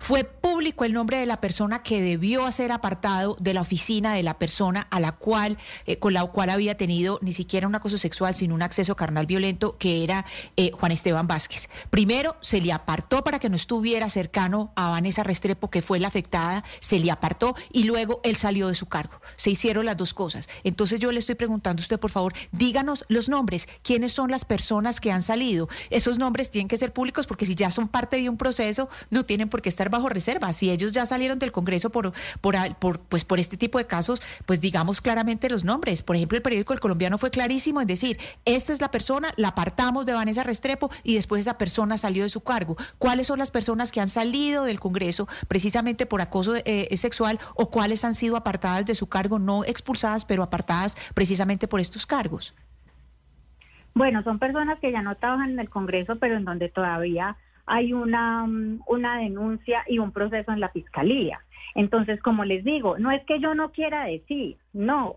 fue 0.00 0.24
público 0.24 0.84
el 0.84 0.94
nombre 0.94 1.18
de 1.18 1.26
la 1.26 1.40
persona 1.40 1.82
que 1.82 2.02
debió 2.02 2.50
ser 2.50 2.72
apartado 2.72 3.36
de 3.38 3.54
la 3.54 3.60
oficina 3.60 4.14
de 4.14 4.22
la 4.22 4.38
persona 4.38 4.88
a 4.90 4.98
la 4.98 5.12
cual, 5.12 5.58
eh, 5.86 5.98
con 5.98 6.14
la 6.14 6.24
cual 6.24 6.50
había 6.50 6.76
tenido 6.76 7.18
ni 7.22 7.32
siquiera 7.32 7.68
un 7.68 7.74
acoso 7.74 7.98
sexual, 7.98 8.34
sino 8.34 8.54
un 8.54 8.62
acceso 8.62 8.96
carnal 8.96 9.26
violento, 9.26 9.76
que 9.78 10.02
era 10.02 10.24
eh, 10.56 10.70
Juan 10.72 10.90
Esteban 10.90 11.28
Vázquez. 11.28 11.68
Primero, 11.90 12.36
se 12.40 12.60
le 12.60 12.72
apartó 12.72 13.22
para 13.22 13.38
que 13.38 13.50
no 13.50 13.56
estuviera 13.56 14.08
cercano 14.08 14.72
a 14.74 14.88
Vanessa 14.88 15.22
Restrepo, 15.22 15.70
que 15.70 15.82
fue 15.82 16.00
la 16.00 16.08
afectada, 16.08 16.64
se 16.80 16.98
le 16.98 17.10
apartó 17.10 17.54
y 17.70 17.84
luego 17.84 18.20
él 18.24 18.36
salió 18.36 18.68
de 18.68 18.74
su 18.74 18.86
cargo. 18.86 19.20
Se 19.36 19.50
hicieron 19.50 19.84
las 19.84 19.98
dos 19.98 20.14
cosas. 20.14 20.48
Entonces 20.64 20.98
yo 20.98 21.12
le 21.12 21.20
estoy 21.20 21.34
preguntando 21.34 21.82
a 21.82 21.84
usted, 21.84 22.00
por 22.00 22.10
favor, 22.10 22.32
díganos 22.52 23.04
los 23.08 23.28
nombres, 23.28 23.68
quiénes 23.82 24.12
son 24.12 24.30
las 24.30 24.46
personas 24.46 24.98
que 24.98 25.12
han 25.12 25.22
salido. 25.22 25.68
Esos 25.90 26.18
nombres 26.18 26.50
tienen 26.50 26.68
que 26.68 26.78
ser 26.78 26.94
públicos 26.94 27.26
porque 27.26 27.44
si 27.44 27.54
ya 27.54 27.70
son 27.70 27.86
parte 27.86 28.16
de 28.16 28.30
un 28.30 28.38
proceso, 28.38 28.88
no 29.10 29.26
tienen 29.26 29.50
por 29.50 29.60
qué 29.60 29.68
estar 29.68 29.89
bajo 29.90 30.08
reserva. 30.08 30.52
Si 30.52 30.70
ellos 30.70 30.92
ya 30.92 31.06
salieron 31.06 31.38
del 31.38 31.52
Congreso 31.52 31.90
por, 31.90 32.12
por, 32.40 32.56
por, 32.76 33.00
pues 33.00 33.24
por 33.24 33.38
este 33.38 33.56
tipo 33.56 33.78
de 33.78 33.86
casos, 33.86 34.22
pues 34.46 34.60
digamos 34.60 35.00
claramente 35.00 35.50
los 35.50 35.64
nombres. 35.64 36.02
Por 36.02 36.16
ejemplo, 36.16 36.36
el 36.36 36.42
periódico 36.42 36.72
El 36.72 36.80
Colombiano 36.80 37.18
fue 37.18 37.30
clarísimo 37.30 37.80
en 37.80 37.86
decir, 37.86 38.18
esta 38.44 38.72
es 38.72 38.80
la 38.80 38.90
persona, 38.90 39.32
la 39.36 39.48
apartamos 39.48 40.06
de 40.06 40.12
Vanessa 40.12 40.44
Restrepo 40.44 40.90
y 41.02 41.14
después 41.14 41.40
esa 41.40 41.58
persona 41.58 41.98
salió 41.98 42.22
de 42.22 42.28
su 42.28 42.40
cargo. 42.40 42.76
¿Cuáles 42.98 43.26
son 43.26 43.38
las 43.38 43.50
personas 43.50 43.92
que 43.92 44.00
han 44.00 44.08
salido 44.08 44.64
del 44.64 44.80
Congreso 44.80 45.28
precisamente 45.48 46.06
por 46.06 46.20
acoso 46.20 46.54
eh, 46.56 46.96
sexual 46.96 47.38
o 47.54 47.70
cuáles 47.70 48.04
han 48.04 48.14
sido 48.14 48.36
apartadas 48.36 48.86
de 48.86 48.94
su 48.94 49.08
cargo, 49.08 49.38
no 49.38 49.64
expulsadas, 49.64 50.24
pero 50.24 50.42
apartadas 50.42 50.96
precisamente 51.14 51.68
por 51.68 51.80
estos 51.80 52.06
cargos? 52.06 52.54
Bueno, 53.94 54.22
son 54.22 54.38
personas 54.38 54.78
que 54.78 54.92
ya 54.92 55.02
no 55.02 55.16
trabajan 55.16 55.50
en 55.50 55.58
el 55.58 55.68
Congreso, 55.68 56.16
pero 56.16 56.36
en 56.36 56.44
donde 56.44 56.68
todavía 56.68 57.36
hay 57.70 57.92
una, 57.92 58.46
mm, 58.46 58.80
una 58.86 59.18
denuncia 59.18 59.84
y 59.86 59.98
un 60.00 60.10
proceso 60.12 60.50
en 60.50 60.60
la 60.60 60.70
fiscalía. 60.70 61.40
Entonces, 61.76 62.20
como 62.20 62.44
les 62.44 62.64
digo, 62.64 62.98
no 62.98 63.12
es 63.12 63.24
que 63.26 63.38
yo 63.40 63.54
no 63.54 63.70
quiera 63.70 64.06
decir, 64.06 64.56
no, 64.72 65.16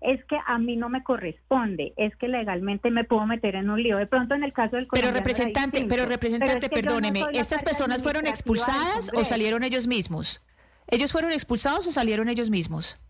es 0.00 0.24
que 0.24 0.36
a 0.44 0.58
mí 0.58 0.76
no 0.76 0.88
me 0.88 1.04
corresponde, 1.04 1.92
es 1.96 2.14
que 2.16 2.26
legalmente 2.26 2.90
me 2.90 3.04
puedo 3.04 3.24
meter 3.24 3.54
en 3.54 3.70
un 3.70 3.80
lío. 3.80 3.98
De 3.98 4.06
pronto 4.06 4.34
en 4.34 4.42
el 4.42 4.52
caso 4.52 4.76
del 4.76 4.88
Pero 4.90 5.12
representante, 5.12 5.86
pero 5.88 6.06
representante, 6.06 6.68
perdóneme, 6.68 7.22
¿estas 7.34 7.62
personas 7.62 8.02
fueron 8.02 8.26
expulsadas 8.26 9.12
o 9.14 9.24
salieron 9.24 9.62
ellos 9.62 9.86
mismos? 9.86 10.42
¿Ellos 10.88 11.12
fueron 11.12 11.30
expulsados 11.30 11.86
o 11.86 11.92
salieron 11.92 12.28
ellos 12.28 12.50
mismos? 12.50 13.00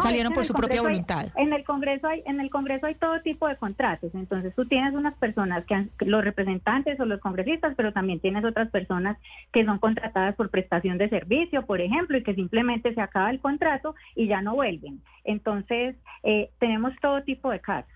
Salieron 0.00 0.32
por 0.32 0.44
su 0.44 0.54
propia 0.54 0.82
voluntad. 0.82 1.26
en 1.36 1.52
el 1.52 1.64
Congreso 1.64 2.06
hay 2.06 2.22
en 2.26 2.40
el 2.40 2.50
Congreso 2.50 2.86
hay 2.86 2.94
todo 2.94 3.20
tipo 3.20 3.48
de 3.48 3.56
contratos, 3.56 4.14
entonces 4.14 4.54
tú 4.54 4.64
tienes 4.64 4.94
unas 4.94 5.14
personas 5.14 5.64
que 5.64 5.74
han, 5.74 5.90
los 6.00 6.24
representantes 6.24 6.98
o 7.00 7.04
los 7.04 7.20
congresistas, 7.20 7.74
pero 7.76 7.92
también 7.92 8.20
tienes 8.20 8.44
otras 8.44 8.70
personas 8.70 9.18
que 9.52 9.64
son 9.64 9.78
contratadas 9.78 10.34
por 10.34 10.50
prestación 10.50 10.98
de 10.98 11.08
servicio, 11.08 11.66
por 11.66 11.80
ejemplo, 11.80 12.16
y 12.16 12.22
que 12.22 12.34
simplemente 12.34 12.94
se 12.94 13.00
acaba 13.00 13.30
el 13.30 13.40
contrato 13.40 13.94
y 14.14 14.26
ya 14.26 14.40
no 14.40 14.54
vuelven. 14.54 15.00
Entonces, 15.24 15.96
eh, 16.22 16.50
tenemos 16.58 16.92
todo 17.00 17.22
tipo 17.22 17.50
de 17.50 17.60
casos. 17.60 17.91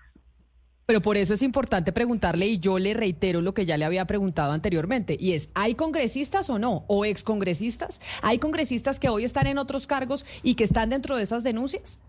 Pero 0.87 1.01
por 1.01 1.17
eso 1.17 1.33
es 1.33 1.43
importante 1.43 1.91
preguntarle 1.91 2.47
y 2.47 2.59
yo 2.59 2.79
le 2.79 2.93
reitero 2.93 3.41
lo 3.41 3.53
que 3.53 3.65
ya 3.65 3.75
le 3.75 3.83
había 3.83 4.05
preguntado 4.05 4.53
anteriormente 4.53 5.17
y 5.19 5.33
es, 5.33 5.51
¿hay 5.53 5.75
congresistas 5.75 6.49
o 6.49 6.59
no? 6.59 6.85
¿O 6.87 7.03
excongresistas? 7.03 7.99
¿Hay 8.23 8.39
congresistas 8.39 8.97
que 8.97 9.09
hoy 9.09 9.25
están 9.25 9.47
en 9.47 9.57
otros 9.57 9.85
cargos 9.85 10.25
y 10.43 10.55
que 10.55 10.63
están 10.63 10.89
dentro 10.89 11.17
de 11.17 11.23
esas 11.23 11.43
denuncias? 11.43 12.01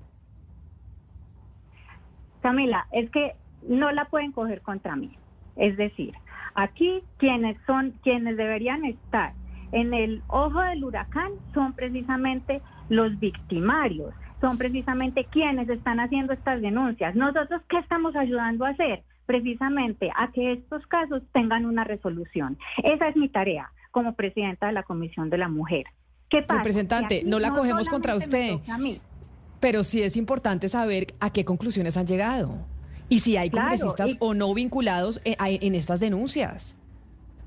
Camila, 2.40 2.86
es 2.92 3.10
que 3.10 3.34
no 3.66 3.90
la 3.90 4.04
pueden 4.04 4.30
coger 4.30 4.62
contra 4.62 4.94
mí. 4.94 5.10
Es 5.56 5.76
decir, 5.76 6.14
aquí 6.54 7.02
quienes 7.16 7.56
son, 7.66 7.94
quienes 8.04 8.36
deberían 8.36 8.84
estar 8.84 9.32
en 9.72 9.92
el 9.92 10.22
ojo 10.28 10.60
del 10.60 10.84
huracán 10.84 11.32
son 11.52 11.72
precisamente 11.72 12.62
los 12.88 13.18
victimarios 13.18 14.14
son 14.40 14.58
precisamente 14.58 15.24
quienes 15.24 15.68
están 15.68 16.00
haciendo 16.00 16.32
estas 16.32 16.60
denuncias. 16.60 17.14
Nosotros, 17.14 17.62
¿qué 17.68 17.78
estamos 17.78 18.14
ayudando 18.16 18.64
a 18.64 18.70
hacer? 18.70 19.02
Precisamente 19.26 20.10
a 20.16 20.30
que 20.32 20.52
estos 20.52 20.86
casos 20.86 21.22
tengan 21.32 21.66
una 21.66 21.84
resolución. 21.84 22.58
Esa 22.82 23.08
es 23.08 23.16
mi 23.16 23.28
tarea 23.28 23.70
como 23.90 24.14
presidenta 24.14 24.68
de 24.68 24.72
la 24.72 24.82
Comisión 24.82 25.30
de 25.30 25.38
la 25.38 25.48
Mujer. 25.48 25.86
¿Qué 26.28 26.42
pasa? 26.42 26.58
Representante, 26.58 27.22
no 27.24 27.38
la 27.38 27.52
cogemos 27.52 27.88
contra 27.88 28.14
usted, 28.14 28.58
pero 29.60 29.82
sí 29.82 30.02
es 30.02 30.16
importante 30.16 30.68
saber 30.68 31.08
a 31.20 31.30
qué 31.30 31.44
conclusiones 31.44 31.96
han 31.96 32.06
llegado 32.06 32.54
y 33.08 33.20
si 33.20 33.36
hay 33.36 33.50
congresistas 33.50 34.14
o 34.18 34.34
no 34.34 34.52
vinculados 34.54 35.20
eh, 35.24 35.36
en 35.38 35.74
estas 35.74 36.00
denuncias. 36.00 36.76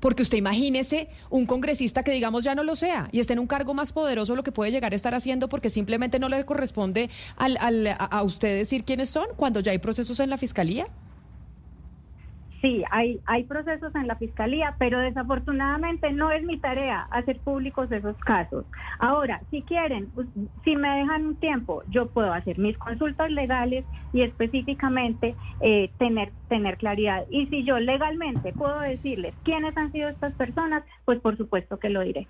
Porque 0.02 0.24
usted 0.24 0.36
imagínese 0.36 1.08
un 1.30 1.46
congresista 1.46 2.02
que 2.02 2.10
digamos 2.10 2.42
ya 2.42 2.56
no 2.56 2.64
lo 2.64 2.74
sea 2.74 3.08
y 3.12 3.20
esté 3.20 3.34
en 3.34 3.38
un 3.38 3.46
cargo 3.46 3.72
más 3.72 3.92
poderoso 3.92 4.34
lo 4.34 4.42
que 4.42 4.50
puede 4.50 4.72
llegar 4.72 4.92
a 4.92 4.96
estar 4.96 5.14
haciendo 5.14 5.48
porque 5.48 5.70
simplemente 5.70 6.18
no 6.18 6.28
le 6.28 6.44
corresponde 6.44 7.08
al, 7.36 7.56
a 7.86 8.22
usted 8.24 8.48
decir 8.48 8.82
quiénes 8.82 9.10
son 9.10 9.28
cuando 9.36 9.60
ya 9.60 9.70
hay 9.70 9.78
procesos 9.78 10.18
en 10.18 10.28
la 10.28 10.38
fiscalía. 10.38 10.88
Sí, 12.62 12.84
hay, 12.92 13.20
hay 13.26 13.42
procesos 13.42 13.92
en 13.96 14.06
la 14.06 14.14
fiscalía, 14.14 14.76
pero 14.78 15.00
desafortunadamente 15.00 16.12
no 16.12 16.30
es 16.30 16.44
mi 16.44 16.58
tarea 16.58 17.08
hacer 17.10 17.40
públicos 17.40 17.90
esos 17.90 18.16
casos. 18.18 18.64
Ahora, 19.00 19.42
si 19.50 19.62
quieren, 19.62 20.12
si 20.62 20.76
me 20.76 20.88
dejan 20.98 21.26
un 21.26 21.34
tiempo, 21.34 21.82
yo 21.88 22.06
puedo 22.06 22.32
hacer 22.32 22.60
mis 22.60 22.78
consultas 22.78 23.32
legales 23.32 23.84
y 24.12 24.22
específicamente 24.22 25.34
eh, 25.60 25.90
tener, 25.98 26.30
tener 26.48 26.76
claridad. 26.76 27.24
Y 27.30 27.46
si 27.46 27.64
yo 27.64 27.80
legalmente 27.80 28.52
puedo 28.52 28.78
decirles 28.78 29.34
quiénes 29.42 29.76
han 29.76 29.90
sido 29.90 30.08
estas 30.08 30.32
personas, 30.34 30.84
pues 31.04 31.18
por 31.18 31.36
supuesto 31.36 31.80
que 31.80 31.90
lo 31.90 32.02
diré. 32.02 32.28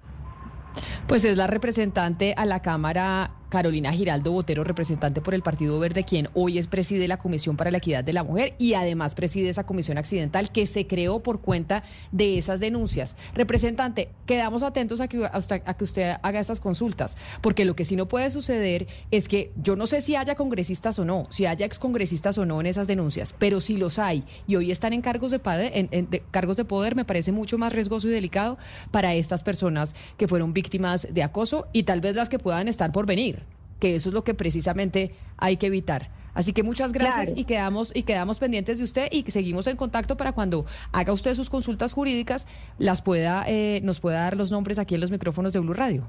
Pues 1.09 1.27
es 1.27 1.37
la 1.37 1.47
representante 1.47 2.33
a 2.39 2.47
la 2.47 2.63
Cámara 2.63 3.33
Carolina 3.53 3.93
Giraldo 3.93 4.33
Botero, 4.33 4.65
representante 4.65 5.21
por 5.21 5.35
el 5.35 5.43
Partido 5.43 5.79
Verde, 5.79 6.05
quien 6.05 6.31
hoy 6.33 6.57
es 6.57 6.67
preside 6.67 7.07
la 7.07 7.19
Comisión 7.19 7.59
para 7.59 7.71
la 7.71 7.77
Equidad 7.77 8.03
de 8.03 8.15
la 8.15 8.25
Mujer 8.25 8.55
y 8.57 8.73
además 8.73 9.15
preside 9.15 9.51
esa 9.51 9.67
comisión 9.67 9.99
accidental 9.99 10.51
que 10.51 10.65
se 10.65 10.87
creó 10.87 11.23
por 11.23 11.43
cuenta 11.43 11.83
de 12.13 12.39
esas 12.39 12.61
denuncias. 12.61 13.15
Representante, 13.35 14.09
quedamos 14.25 14.63
atentos 14.63 15.03
a 15.03 15.09
que, 15.09 15.27
a 15.27 15.75
que 15.75 15.85
usted 15.85 16.15
haga 16.23 16.41
esas 16.41 16.61
consultas, 16.61 17.19
porque 17.43 17.67
lo 17.67 17.77
que 17.77 17.85
sí 17.85 17.95
no 17.95 18.09
puede 18.09 18.31
suceder 18.31 18.87
es 19.11 19.29
que 19.29 19.53
yo 19.63 19.77
no 19.77 19.87
sé 19.87 20.01
si 20.01 20.17
haya 20.17 20.35
congresistas 20.35 20.99
o 20.99 21.05
no, 21.05 21.27
si 21.29 21.45
haya 21.45 21.67
excongresistas 21.67 22.39
o 22.39 22.47
no 22.47 22.59
en 22.59 22.69
esas 22.69 22.87
denuncias, 22.87 23.35
pero 23.39 23.61
si 23.61 23.77
los 23.77 23.99
hay 23.99 24.25
y 24.47 24.57
hoy 24.57 24.71
están 24.71 24.95
en 24.95 25.03
cargos 25.03 25.31
de, 25.31 25.41
poder, 25.41 25.73
en, 25.75 26.09
cargos 26.31 26.57
de 26.57 26.65
poder, 26.65 26.97
me 26.97 27.05
parece 27.05 27.33
mucho 27.33 27.59
más 27.59 27.75
riesgoso 27.75 28.09
y 28.09 28.13
delicado 28.13 28.57
para 28.91 29.13
estas 29.15 29.43
personas 29.43 29.95
que 30.17 30.27
fueron 30.27 30.55
víctimas 30.55 31.07
de 31.13 31.23
acoso 31.23 31.67
y 31.75 31.83
tal 31.83 32.01
vez 32.01 32.17
las 32.17 32.31
que 32.31 32.39
puedan 32.39 32.67
estar 32.67 32.93
por 32.93 33.05
venir 33.05 33.42
que 33.83 33.97
eso 33.97 34.11
es 34.11 34.15
lo 34.15 34.23
que 34.23 34.33
precisamente 34.33 35.13
hay 35.39 35.57
que 35.57 35.67
evitar. 35.67 36.09
Así 36.35 36.53
que 36.53 36.63
muchas 36.63 36.93
gracias 36.93 37.33
y 37.35 37.45
quedamos 37.45 37.91
y 37.93 38.05
quedamos 38.05 38.39
pendientes 38.39 38.79
de 38.79 38.85
usted 38.85 39.09
y 39.11 39.29
seguimos 39.29 39.67
en 39.67 39.77
contacto 39.77 40.17
para 40.17 40.31
cuando 40.31 40.67
haga 40.93 41.13
usted 41.13 41.35
sus 41.35 41.51
consultas 41.51 41.93
jurídicas 41.93 42.47
las 42.79 43.03
pueda 43.03 43.45
eh, 43.49 43.81
nos 43.83 43.99
pueda 43.99 44.21
dar 44.21 44.37
los 44.37 44.53
nombres 44.53 44.79
aquí 44.79 44.95
en 44.95 45.01
los 45.01 45.11
micrófonos 45.11 45.53
de 45.53 45.59
Blue 45.59 45.75
Radio. 45.75 46.09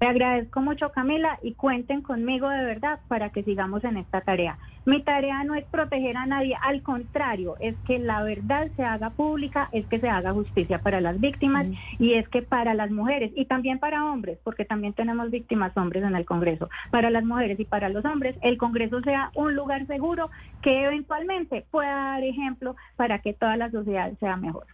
Te 0.00 0.06
agradezco 0.06 0.62
mucho, 0.62 0.90
Camila, 0.92 1.38
y 1.42 1.52
cuenten 1.52 2.00
conmigo 2.00 2.48
de 2.48 2.64
verdad 2.64 3.00
para 3.06 3.28
que 3.28 3.42
sigamos 3.42 3.84
en 3.84 3.98
esta 3.98 4.22
tarea. 4.22 4.56
Mi 4.86 5.02
tarea 5.02 5.44
no 5.44 5.54
es 5.54 5.66
proteger 5.66 6.16
a 6.16 6.24
nadie, 6.24 6.56
al 6.62 6.82
contrario, 6.82 7.56
es 7.60 7.76
que 7.86 7.98
la 7.98 8.22
verdad 8.22 8.68
se 8.76 8.82
haga 8.82 9.10
pública, 9.10 9.68
es 9.72 9.84
que 9.88 10.00
se 10.00 10.08
haga 10.08 10.32
justicia 10.32 10.78
para 10.78 11.02
las 11.02 11.20
víctimas 11.20 11.68
y 11.98 12.14
es 12.14 12.26
que 12.30 12.40
para 12.40 12.72
las 12.72 12.90
mujeres 12.90 13.30
y 13.36 13.44
también 13.44 13.78
para 13.78 14.06
hombres, 14.06 14.38
porque 14.42 14.64
también 14.64 14.94
tenemos 14.94 15.30
víctimas 15.30 15.76
hombres 15.76 16.02
en 16.02 16.16
el 16.16 16.24
Congreso, 16.24 16.70
para 16.90 17.10
las 17.10 17.24
mujeres 17.24 17.60
y 17.60 17.66
para 17.66 17.90
los 17.90 18.02
hombres, 18.06 18.38
el 18.40 18.56
Congreso 18.56 19.02
sea 19.02 19.30
un 19.34 19.54
lugar 19.54 19.86
seguro 19.86 20.30
que 20.62 20.82
eventualmente 20.82 21.66
pueda 21.70 21.94
dar 21.94 22.24
ejemplo 22.24 22.74
para 22.96 23.18
que 23.18 23.34
toda 23.34 23.58
la 23.58 23.70
sociedad 23.70 24.10
sea 24.18 24.38
mejor. 24.38 24.64